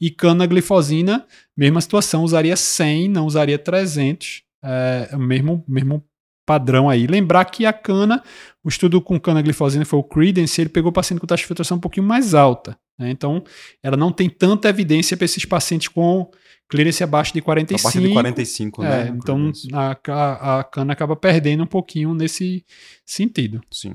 E 0.00 0.12
canaglifosina, 0.12 1.26
mesma 1.56 1.80
situação, 1.80 2.22
usaria 2.22 2.54
100, 2.54 3.08
não 3.08 3.26
usaria 3.26 3.58
300, 3.58 4.44
é 4.62 5.10
o 5.14 5.18
mesmo, 5.18 5.64
mesmo 5.66 6.04
padrão 6.46 6.88
aí. 6.88 7.08
Lembrar 7.08 7.46
que 7.46 7.66
a 7.66 7.72
cana, 7.72 8.22
o 8.62 8.68
estudo 8.68 9.02
com 9.02 9.18
cana 9.18 9.42
glifosina 9.42 9.84
foi 9.84 9.98
o 9.98 10.04
Credence, 10.04 10.60
ele 10.60 10.70
pegou 10.70 10.92
paciente 10.92 11.18
com 11.18 11.26
taxa 11.26 11.40
de 11.40 11.48
filtração 11.48 11.78
um 11.78 11.80
pouquinho 11.80 12.06
mais 12.06 12.32
alta. 12.32 12.78
Né? 12.98 13.10
Então, 13.10 13.42
ela 13.82 13.96
não 13.96 14.12
tem 14.12 14.28
tanta 14.28 14.68
evidência 14.68 15.16
para 15.16 15.24
esses 15.24 15.44
pacientes 15.44 15.88
com 15.88 16.30
clearance 16.68 17.02
abaixo 17.02 17.32
de 17.32 17.40
45. 17.40 17.80
Abaixo 17.80 18.00
de 18.00 18.12
45, 18.12 18.84
é, 18.84 18.88
né? 18.88 19.16
Então, 19.16 19.52
a, 19.72 19.98
a, 20.08 20.60
a 20.60 20.64
cana 20.64 20.92
acaba 20.92 21.16
perdendo 21.16 21.62
um 21.62 21.66
pouquinho 21.66 22.12
nesse 22.14 22.64
sentido. 23.06 23.60
Sim. 23.70 23.94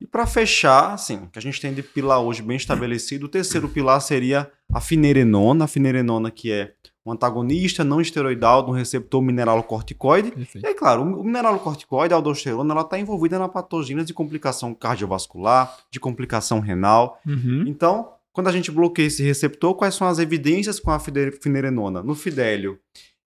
E 0.00 0.06
para 0.06 0.26
fechar, 0.26 0.94
assim, 0.94 1.28
que 1.32 1.38
a 1.38 1.42
gente 1.42 1.60
tem 1.60 1.72
de 1.72 1.82
pilar 1.82 2.20
hoje 2.20 2.42
bem 2.42 2.56
estabelecido, 2.56 3.26
o 3.26 3.28
terceiro 3.28 3.68
pilar 3.68 4.00
seria 4.00 4.50
a 4.72 4.80
finerenona, 4.80 5.64
a 5.64 5.68
finerenona 5.68 6.28
que 6.28 6.50
é 6.50 6.72
um 7.04 7.12
antagonista 7.12 7.82
não 7.82 8.00
esteroidal 8.00 8.62
do 8.62 8.72
receptor 8.72 9.20
mineralocorticoide. 9.20 10.30
Perfeito. 10.30 10.64
E 10.64 10.68
aí, 10.68 10.74
claro, 10.74 11.02
o 11.02 11.24
mineralocorticoide, 11.24 12.14
a 12.14 12.16
aldosterona, 12.16 12.72
ela 12.72 12.82
está 12.82 12.98
envolvida 12.98 13.38
na 13.38 13.48
patogênese 13.48 14.06
de 14.06 14.14
complicação 14.14 14.72
cardiovascular, 14.74 15.76
de 15.90 15.98
complicação 15.98 16.60
renal. 16.60 17.20
Uhum. 17.26 17.64
Então, 17.66 18.12
quando 18.32 18.48
a 18.48 18.52
gente 18.52 18.70
bloqueia 18.70 19.06
esse 19.06 19.22
receptor, 19.22 19.74
quais 19.74 19.94
são 19.94 20.06
as 20.06 20.18
evidências 20.18 20.78
com 20.78 20.90
a 20.90 20.98
finerenona? 20.98 22.02
No 22.02 22.14
fidélio, 22.14 22.78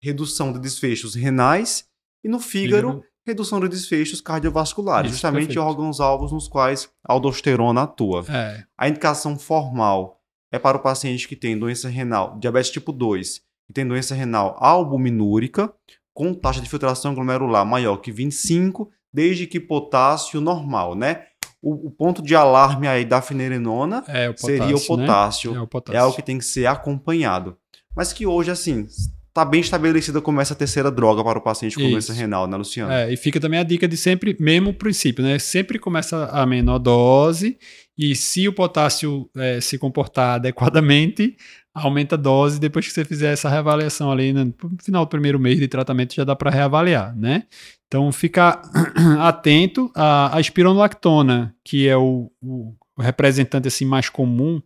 redução 0.01 0.53
de 0.53 0.59
desfechos 0.59 1.15
renais 1.15 1.87
e 2.23 2.29
no 2.29 2.39
fígado, 2.39 2.89
fígado 2.89 3.13
redução 3.27 3.61
de 3.61 3.69
desfechos 3.69 4.21
cardiovasculares, 4.21 5.13
Isso, 5.13 5.21
justamente 5.21 5.59
órgãos-alvos 5.59 6.33
nos 6.33 6.49
quais 6.49 6.91
a 7.05 7.13
aldosterona 7.13 7.83
atua. 7.83 8.25
É. 8.29 8.65
A 8.77 8.89
indicação 8.89 9.39
formal 9.39 10.21
é 10.51 10.59
para 10.59 10.77
o 10.77 10.81
paciente 10.81 11.27
que 11.27 11.37
tem 11.37 11.59
doença 11.59 11.89
renal, 11.89 12.39
diabetes 12.39 12.71
tipo 12.71 12.93
2, 12.93 13.39
que 13.39 13.45
tem 13.73 13.87
doença 13.87 14.15
renal 14.15 14.57
albuminúrica, 14.61 15.73
com 16.15 16.35
taxa 16.35 16.61
de 16.61 16.69
filtração 16.69 17.15
glomerular 17.15 17.65
maior 17.65 17.97
que 17.97 18.13
25, 18.13 18.91
desde 19.13 19.47
que 19.47 19.59
potássio 19.59 20.41
normal, 20.41 20.95
né? 20.95 21.25
O, 21.61 21.89
o 21.89 21.91
ponto 21.91 22.23
de 22.23 22.35
alarme 22.35 22.89
aí 22.89 23.05
da 23.05 23.23
finerenona 23.23 24.03
é, 24.09 24.29
o 24.29 24.35
potássio, 24.35 24.59
seria 24.59 24.77
o 24.77 24.81
potássio. 24.81 25.53
Né? 25.53 25.59
É, 25.59 25.61
o 25.61 25.67
potássio. 25.67 25.97
É 25.97 26.01
algo 26.01 26.17
que 26.17 26.23
tem 26.23 26.39
que 26.39 26.45
ser 26.45 26.67
acompanhado. 26.67 27.57
Mas 27.95 28.13
que 28.13 28.27
hoje, 28.27 28.51
assim, 28.51 28.87
tá 29.33 29.45
bem 29.45 29.61
estabelecida 29.61 30.21
como 30.21 30.41
essa 30.41 30.55
terceira 30.55 30.91
droga 30.91 31.23
para 31.23 31.39
o 31.39 31.43
paciente 31.43 31.77
com 31.77 31.89
doença 31.89 32.13
renal, 32.13 32.47
né, 32.47 32.57
Luciano? 32.57 32.93
É, 32.93 33.13
e 33.13 33.17
fica 33.17 33.41
também 33.41 33.59
a 33.59 33.63
dica 33.63 33.89
de 33.89 33.97
sempre, 33.97 34.37
mesmo 34.39 34.75
princípio, 34.75 35.25
né? 35.25 35.39
Sempre 35.39 35.79
começa 35.79 36.27
a 36.27 36.45
menor 36.45 36.79
dose 36.79 37.59
e 37.97 38.15
se 38.17 38.49
o 38.49 38.53
potássio 38.53 39.29
é, 39.37 39.61
se 39.61 39.79
comportar 39.79 40.37
adequadamente, 40.37 41.37
aumenta 41.75 42.15
a 42.15 42.19
dose 42.19 42.61
depois 42.61 42.87
que 42.87 42.93
você 42.93 43.05
fizer 43.05 43.33
essa 43.33 43.49
reavaliação 43.49 44.11
ali 44.11 44.33
no 44.33 44.55
final 44.83 45.05
do 45.05 45.09
primeiro 45.09 45.39
mês 45.39 45.59
de 45.59 45.69
tratamento 45.69 46.15
já 46.15 46.25
dá 46.25 46.37
para 46.37 46.51
reavaliar, 46.51 47.17
né? 47.17 47.45
Então 47.87 48.11
fica 48.11 48.61
atento 49.21 49.91
à, 49.95 50.37
à 50.37 50.41
espironolactona, 50.41 51.55
que 51.65 51.89
é 51.89 51.97
o, 51.97 52.31
o 52.43 52.75
representante 52.99 53.69
assim 53.69 53.85
mais 53.85 54.09
comum 54.09 54.61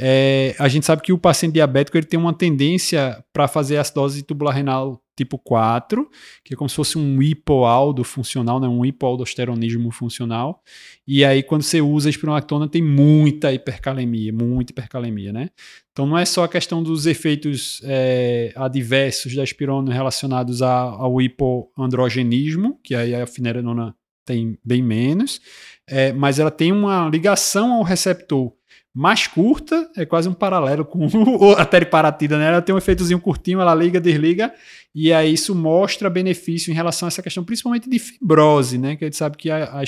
é, 0.00 0.54
a 0.60 0.68
gente 0.68 0.86
sabe 0.86 1.02
que 1.02 1.12
o 1.12 1.18
paciente 1.18 1.54
diabético 1.54 1.98
ele 1.98 2.06
tem 2.06 2.18
uma 2.18 2.32
tendência 2.32 3.22
para 3.32 3.48
fazer 3.48 3.78
acidose 3.78 4.22
tubular 4.22 4.54
renal 4.54 5.02
tipo 5.16 5.36
4, 5.36 6.08
que 6.44 6.54
é 6.54 6.56
como 6.56 6.70
se 6.70 6.76
fosse 6.76 6.96
um 6.96 7.20
hipoaldo 7.20 8.04
funcional, 8.04 8.60
né, 8.60 8.68
um 8.68 8.84
hipoaldosteronismo 8.84 9.90
funcional. 9.90 10.62
E 11.04 11.24
aí, 11.24 11.42
quando 11.42 11.62
você 11.62 11.80
usa 11.80 12.08
a 12.08 12.68
tem 12.68 12.80
muita 12.80 13.52
hipercalemia, 13.52 14.32
muita 14.32 14.70
hipercalemia, 14.70 15.32
né? 15.32 15.48
Então, 15.90 16.06
não 16.06 16.16
é 16.16 16.24
só 16.24 16.44
a 16.44 16.48
questão 16.48 16.80
dos 16.80 17.04
efeitos 17.04 17.80
é, 17.82 18.52
adversos 18.54 19.34
da 19.34 19.42
espirona 19.42 19.92
relacionados 19.92 20.62
a, 20.62 20.82
ao 20.82 21.20
hipoandrogenismo, 21.20 22.78
que 22.84 22.94
aí 22.94 23.12
a 23.16 23.26
finerenona 23.26 23.92
tem 24.24 24.56
bem 24.64 24.82
menos, 24.82 25.40
é, 25.88 26.12
mas 26.12 26.38
ela 26.38 26.50
tem 26.50 26.72
uma 26.72 27.08
ligação 27.08 27.72
ao 27.72 27.82
receptor 27.82 28.52
mais 28.94 29.26
curta, 29.26 29.88
é 29.96 30.04
quase 30.04 30.28
um 30.28 30.34
paralelo 30.34 30.84
com 30.84 31.06
a 31.56 31.64
teriparatida, 31.64 32.36
né? 32.38 32.48
Ela 32.48 32.62
tem 32.62 32.74
um 32.74 32.78
efeitozinho 32.78 33.20
curtinho, 33.20 33.60
ela 33.60 33.74
liga, 33.74 34.00
desliga, 34.00 34.52
e 34.94 35.12
aí 35.12 35.32
isso 35.32 35.54
mostra 35.54 36.10
benefício 36.10 36.70
em 36.70 36.74
relação 36.74 37.06
a 37.06 37.08
essa 37.08 37.22
questão, 37.22 37.44
principalmente 37.44 37.88
de 37.88 37.98
fibrose, 37.98 38.76
né? 38.76 38.96
Que 38.96 39.04
a 39.04 39.06
gente 39.06 39.16
sabe 39.16 39.36
que 39.36 39.50
a, 39.50 39.78
a 39.78 39.84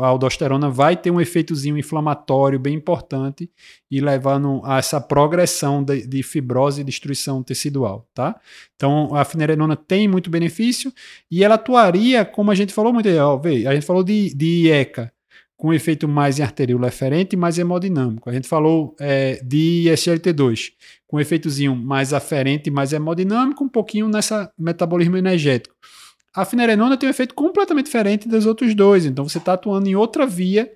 a 0.00 0.06
aldosterona, 0.06 0.68
vai 0.68 0.96
ter 0.96 1.10
um 1.10 1.20
efeitozinho 1.20 1.78
inflamatório 1.78 2.58
bem 2.58 2.74
importante 2.74 3.50
e 3.90 4.00
levando 4.00 4.60
a 4.64 4.78
essa 4.78 5.00
progressão 5.00 5.82
de, 5.82 6.06
de 6.06 6.22
fibrose 6.22 6.82
e 6.82 6.84
destruição 6.84 7.42
tecidual, 7.42 8.06
tá? 8.12 8.38
Então, 8.76 9.14
a 9.14 9.24
finerenona 9.24 9.74
tem 9.74 10.06
muito 10.06 10.28
benefício 10.28 10.92
e 11.30 11.42
ela 11.42 11.54
atuaria, 11.54 12.24
como 12.24 12.50
a 12.50 12.54
gente 12.54 12.72
falou 12.72 12.92
muito, 12.92 13.08
ó, 13.08 13.36
vê, 13.38 13.66
a 13.66 13.74
gente 13.74 13.86
falou 13.86 14.04
de, 14.04 14.34
de 14.34 14.66
IECA, 14.66 15.12
com 15.56 15.72
efeito 15.72 16.08
mais 16.08 16.40
em 16.40 16.42
arteríola 16.42 16.88
eferente 16.88 17.36
e 17.36 17.38
mais 17.38 17.56
hemodinâmico. 17.56 18.28
A 18.28 18.32
gente 18.32 18.48
falou 18.48 18.96
é, 18.98 19.40
de 19.44 19.84
SLT2, 19.90 20.72
com 21.06 21.20
efeitozinho 21.20 21.76
mais 21.76 22.12
aferente 22.12 22.68
e 22.68 22.72
mais 22.72 22.92
hemodinâmico, 22.92 23.62
um 23.62 23.68
pouquinho 23.68 24.08
nessa 24.08 24.52
metabolismo 24.58 25.16
energético. 25.16 25.74
A 26.34 26.44
finerenona 26.44 26.96
tem 26.96 27.08
um 27.08 27.10
efeito 27.10 27.34
completamente 27.34 27.86
diferente 27.86 28.28
dos 28.28 28.46
outros 28.46 28.74
dois, 28.74 29.04
então 29.04 29.28
você 29.28 29.38
está 29.38 29.52
atuando 29.52 29.88
em 29.88 29.94
outra 29.94 30.26
via 30.26 30.72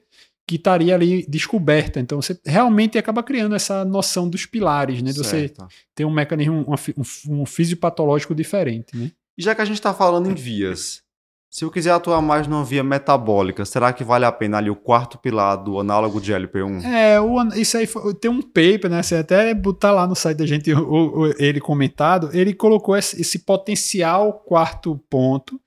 que 0.47 0.57
estaria 0.57 0.95
ali 0.95 1.27
descoberta. 1.27 1.99
Então 1.99 2.21
você 2.23 2.39
realmente 2.45 2.97
acaba 2.97 3.23
criando 3.23 3.55
essa 3.55 3.85
noção 3.85 4.29
dos 4.29 4.47
pilares, 4.47 5.03
né? 5.03 5.13
De 5.13 5.19
você 5.19 5.53
ter 5.95 6.05
um 6.05 6.11
mecanismo, 6.11 6.65
um, 6.67 7.41
um 7.41 7.47
fisiopatológico 7.47 8.35
diferente, 8.35 8.97
né? 8.97 9.11
E 9.37 9.43
já 9.43 9.55
que 9.55 9.61
a 9.61 9.65
gente 9.65 9.77
está 9.77 9.93
falando 9.93 10.31
em 10.31 10.35
vias, 10.35 11.03
se 11.57 11.65
eu 11.65 11.71
quiser 11.71 11.93
atuar 11.93 12.21
mais 12.21 12.47
numa 12.47 12.63
via 12.63 12.85
metabólica, 12.85 13.65
será 13.65 13.91
que 13.91 14.05
vale 14.05 14.27
a 14.27 14.31
pena 14.31 14.59
ali 14.59 14.69
o 14.69 14.77
quarto 14.77 15.17
pilar 15.17 15.57
do 15.57 15.81
análogo 15.81 16.21
de 16.21 16.31
LP1? 16.31 16.85
É, 16.85 17.19
o, 17.19 17.43
isso 17.55 17.79
aí 17.79 17.87
foi, 17.87 18.13
tem 18.13 18.31
um 18.31 18.43
paper, 18.43 18.91
né? 18.91 19.03
Você 19.03 19.15
até 19.15 19.55
botar 19.55 19.91
lá 19.91 20.07
no 20.07 20.15
site 20.15 20.37
da 20.37 20.45
gente 20.45 20.71
o, 20.75 21.23
o, 21.23 21.35
ele 21.39 21.59
comentado, 21.59 22.29
ele 22.35 22.53
colocou 22.53 22.95
esse, 22.95 23.19
esse, 23.19 23.39
potencial 23.39 24.35
quarto 24.35 25.01
ponto, 25.09 25.59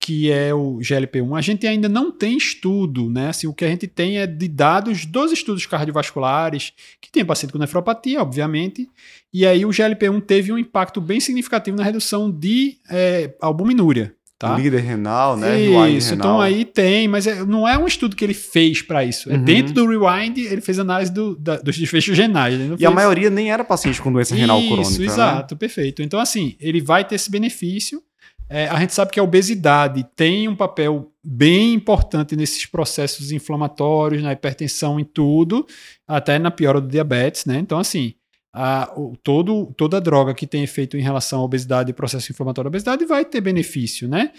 que 0.00 0.28
é 0.28 0.52
o 0.52 0.78
GLP1. 0.78 1.38
A 1.38 1.40
gente 1.40 1.68
ainda 1.68 1.88
não 1.88 2.10
tem 2.10 2.36
estudo, 2.36 3.08
né? 3.08 3.28
Assim, 3.28 3.46
o 3.46 3.54
que 3.54 3.64
a 3.64 3.68
gente 3.68 3.86
tem 3.86 4.18
é 4.18 4.26
de 4.26 4.48
dados 4.48 5.06
dos 5.06 5.30
estudos 5.30 5.64
cardiovasculares, 5.66 6.72
que 7.00 7.12
tem 7.12 7.24
paciente 7.24 7.52
com 7.52 7.58
nefropatia, 7.58 8.20
obviamente, 8.20 8.90
e 9.32 9.46
aí 9.46 9.64
o 9.64 9.68
GLP1 9.68 10.20
teve 10.20 10.52
um 10.52 10.58
impacto 10.58 11.00
bem 11.00 11.20
significativo 11.20 11.76
na 11.76 11.84
redução 11.84 12.28
de 12.28 12.76
é, 12.90 13.36
albuminúria. 13.40 14.17
Tá? 14.38 14.56
Líder 14.56 14.82
renal, 14.82 15.36
né? 15.36 15.60
Isso, 15.60 16.14
então 16.14 16.26
renal. 16.28 16.36
então 16.36 16.40
aí 16.40 16.64
tem, 16.64 17.08
mas 17.08 17.26
é, 17.26 17.44
não 17.44 17.66
é 17.66 17.76
um 17.76 17.88
estudo 17.88 18.14
que 18.14 18.24
ele 18.24 18.34
fez 18.34 18.80
para 18.80 19.04
isso. 19.04 19.28
É 19.28 19.34
uhum. 19.34 19.42
dentro 19.42 19.74
do 19.74 19.84
Rewind, 19.84 20.38
ele 20.38 20.60
fez 20.60 20.78
análise 20.78 21.12
do, 21.12 21.34
da, 21.34 21.56
dos 21.56 21.76
desfechos 21.76 22.16
renais. 22.16 22.54
e 22.54 22.68
fez... 22.68 22.84
a 22.84 22.90
maioria 22.92 23.30
nem 23.30 23.50
era 23.50 23.64
paciente 23.64 24.00
com 24.00 24.12
doença 24.12 24.36
renal 24.36 24.60
isso, 24.60 24.68
crônica. 24.68 24.90
Isso, 24.90 25.00
né? 25.00 25.06
exato, 25.06 25.54
né? 25.54 25.58
perfeito. 25.58 26.02
Então, 26.02 26.20
assim, 26.20 26.54
ele 26.60 26.80
vai 26.80 27.04
ter 27.04 27.16
esse 27.16 27.28
benefício. 27.28 28.00
É, 28.48 28.68
a 28.68 28.78
gente 28.78 28.94
sabe 28.94 29.10
que 29.10 29.18
a 29.18 29.24
obesidade 29.24 30.06
tem 30.14 30.46
um 30.46 30.54
papel 30.54 31.10
bem 31.22 31.74
importante 31.74 32.36
nesses 32.36 32.64
processos 32.64 33.32
inflamatórios, 33.32 34.22
na 34.22 34.32
hipertensão, 34.32 35.00
em 35.00 35.04
tudo, 35.04 35.66
até 36.06 36.38
na 36.38 36.52
piora 36.52 36.80
do 36.80 36.86
diabetes, 36.86 37.44
né? 37.44 37.58
Então, 37.58 37.78
assim, 37.78 38.14
a, 38.52 38.92
o, 38.96 39.16
todo, 39.22 39.72
toda 39.76 40.00
droga 40.00 40.34
que 40.34 40.46
tem 40.46 40.62
efeito 40.62 40.96
em 40.96 41.02
relação 41.02 41.40
à 41.40 41.44
obesidade 41.44 41.90
e 41.90 41.94
processo 41.94 42.32
inflamatório 42.32 42.70
da 42.70 42.74
obesidade 42.74 43.04
vai 43.04 43.24
ter 43.24 43.40
benefício, 43.40 44.08
né? 44.08 44.32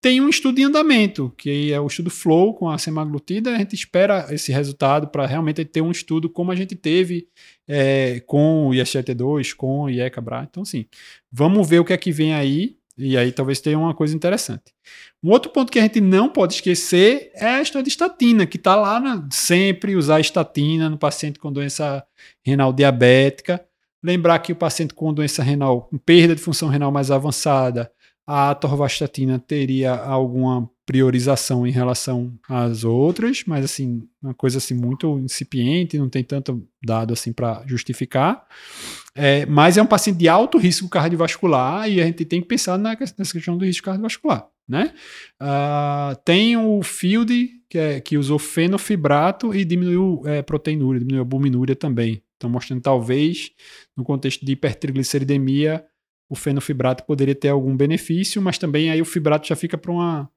Tem 0.00 0.20
um 0.20 0.28
estudo 0.28 0.60
em 0.60 0.64
andamento, 0.64 1.32
que 1.36 1.72
é 1.72 1.80
o 1.80 1.86
estudo 1.86 2.10
Flow 2.10 2.54
com 2.54 2.68
a 2.68 2.78
semaglutida. 2.78 3.54
A 3.54 3.58
gente 3.58 3.74
espera 3.74 4.26
esse 4.30 4.52
resultado 4.52 5.08
para 5.08 5.26
realmente 5.26 5.64
ter 5.64 5.80
um 5.80 5.90
estudo 5.90 6.28
como 6.28 6.52
a 6.52 6.54
gente 6.54 6.76
teve 6.76 7.26
é, 7.66 8.20
com 8.20 8.68
o 8.68 8.70
ISGT2, 8.70 9.54
com 9.54 9.80
o 9.82 9.90
IECABRA. 9.90 10.46
Então, 10.48 10.62
assim, 10.62 10.86
vamos 11.32 11.68
ver 11.68 11.80
o 11.80 11.84
que 11.84 11.92
é 11.92 11.96
que 11.96 12.12
vem 12.12 12.34
aí. 12.34 12.76
E 12.98 13.16
aí 13.16 13.30
talvez 13.30 13.60
tenha 13.60 13.78
uma 13.78 13.94
coisa 13.94 14.16
interessante. 14.16 14.72
Um 15.22 15.30
outro 15.30 15.50
ponto 15.50 15.70
que 15.70 15.78
a 15.78 15.82
gente 15.82 16.00
não 16.00 16.28
pode 16.28 16.54
esquecer 16.54 17.30
é 17.34 17.46
a 17.46 17.62
história 17.62 17.82
de 17.82 17.90
estatina, 17.90 18.46
que 18.46 18.56
está 18.56 18.74
lá 18.74 18.98
na, 18.98 19.28
sempre 19.30 19.96
usar 19.96 20.20
estatina 20.20 20.88
no 20.88 20.96
paciente 20.96 21.38
com 21.38 21.52
doença 21.52 22.04
renal 22.44 22.72
diabética. 22.72 23.62
Lembrar 24.02 24.38
que 24.38 24.52
o 24.52 24.56
paciente 24.56 24.94
com 24.94 25.12
doença 25.12 25.42
renal, 25.42 25.82
com 25.82 25.98
perda 25.98 26.34
de 26.34 26.40
função 26.40 26.68
renal 26.68 26.90
mais 26.90 27.10
avançada, 27.10 27.90
a 28.26 28.50
atorvastatina 28.50 29.38
teria 29.38 29.94
alguma 29.94 30.70
priorização 30.86 31.66
em 31.66 31.72
relação 31.72 32.32
às 32.48 32.84
outras, 32.84 33.42
mas 33.44 33.64
assim, 33.64 34.08
uma 34.22 34.32
coisa 34.32 34.58
assim 34.58 34.74
muito 34.74 35.18
incipiente, 35.18 35.98
não 35.98 36.08
tem 36.08 36.22
tanto 36.22 36.66
dado 36.82 37.12
assim 37.12 37.32
para 37.32 37.64
justificar. 37.66 38.46
É, 39.12 39.44
mas 39.46 39.76
é 39.76 39.82
um 39.82 39.86
paciente 39.86 40.18
de 40.18 40.28
alto 40.28 40.56
risco 40.56 40.88
cardiovascular 40.88 41.90
e 41.90 42.00
a 42.00 42.06
gente 42.06 42.24
tem 42.24 42.40
que 42.40 42.46
pensar 42.46 42.78
na, 42.78 42.96
nessa 43.18 43.32
questão 43.32 43.58
do 43.58 43.64
risco 43.64 43.84
cardiovascular. 43.84 44.46
Né? 44.68 44.92
Uh, 45.40 46.16
tem 46.24 46.56
o 46.56 46.82
Field, 46.82 47.50
que, 47.68 47.78
é, 47.78 48.00
que 48.00 48.16
usou 48.16 48.38
fenofibrato 48.38 49.54
e 49.54 49.64
diminuiu 49.64 50.22
é, 50.24 50.40
proteinúria, 50.40 51.00
diminuiu 51.00 51.22
albuminúria 51.22 51.74
também. 51.74 52.22
Então, 52.36 52.48
mostrando 52.48 52.82
talvez, 52.82 53.50
no 53.96 54.04
contexto 54.04 54.44
de 54.44 54.52
hipertrigliceridemia, 54.52 55.84
o 56.28 56.34
fenofibrato 56.34 57.04
poderia 57.04 57.34
ter 57.34 57.48
algum 57.48 57.76
benefício, 57.76 58.42
mas 58.42 58.58
também 58.58 58.90
aí 58.90 59.00
o 59.00 59.04
fibrato 59.04 59.46
já 59.46 59.56
fica 59.56 59.78
para 59.78 59.92
uma, 59.92 60.28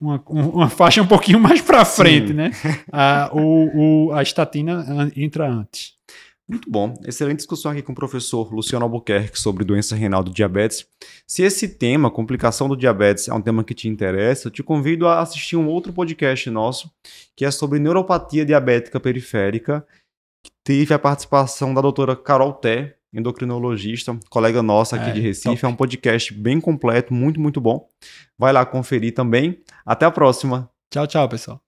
uma, 0.00 0.22
uma, 0.28 0.68
faixa 0.68 1.02
um 1.02 1.06
pouquinho 1.06 1.40
mais 1.40 1.60
para 1.60 1.84
frente, 1.84 2.28
Sim. 2.28 2.34
né? 2.34 2.50
A, 2.92 3.30
o, 3.32 4.08
o, 4.08 4.12
a 4.12 4.22
estatina 4.22 5.10
entra 5.16 5.48
antes. 5.48 5.96
Muito 6.48 6.70
bom. 6.70 6.94
Excelente 7.04 7.38
discussão 7.38 7.72
aqui 7.72 7.82
com 7.82 7.90
o 7.90 7.94
professor 7.94 8.54
Luciano 8.54 8.84
Albuquerque 8.84 9.38
sobre 9.38 9.64
doença 9.64 9.96
renal 9.96 10.22
do 10.22 10.30
diabetes. 10.30 10.86
Se 11.26 11.42
esse 11.42 11.68
tema, 11.68 12.08
complicação 12.08 12.68
do 12.68 12.76
diabetes, 12.76 13.26
é 13.26 13.34
um 13.34 13.42
tema 13.42 13.64
que 13.64 13.74
te 13.74 13.88
interessa, 13.88 14.46
eu 14.46 14.52
te 14.52 14.62
convido 14.62 15.08
a 15.08 15.20
assistir 15.20 15.56
um 15.56 15.66
outro 15.66 15.92
podcast 15.92 16.48
nosso, 16.48 16.88
que 17.34 17.44
é 17.44 17.50
sobre 17.50 17.80
neuropatia 17.80 18.44
diabética 18.44 19.00
periférica, 19.00 19.84
que 20.44 20.52
teve 20.62 20.94
a 20.94 20.98
participação 21.00 21.74
da 21.74 21.80
doutora 21.80 22.14
Carol 22.14 22.52
Té, 22.52 22.96
endocrinologista, 23.16 24.18
colega 24.28 24.62
nossa 24.62 24.96
aqui 24.96 25.10
é, 25.10 25.12
de 25.12 25.20
Recife. 25.20 25.62
Top. 25.62 25.64
É 25.64 25.68
um 25.68 25.76
podcast 25.76 26.34
bem 26.34 26.60
completo, 26.60 27.14
muito, 27.14 27.40
muito 27.40 27.60
bom. 27.60 27.86
Vai 28.38 28.52
lá 28.52 28.64
conferir 28.64 29.14
também. 29.14 29.60
Até 29.84 30.06
a 30.06 30.10
próxima. 30.10 30.70
Tchau, 30.90 31.06
tchau, 31.06 31.28
pessoal. 31.28 31.60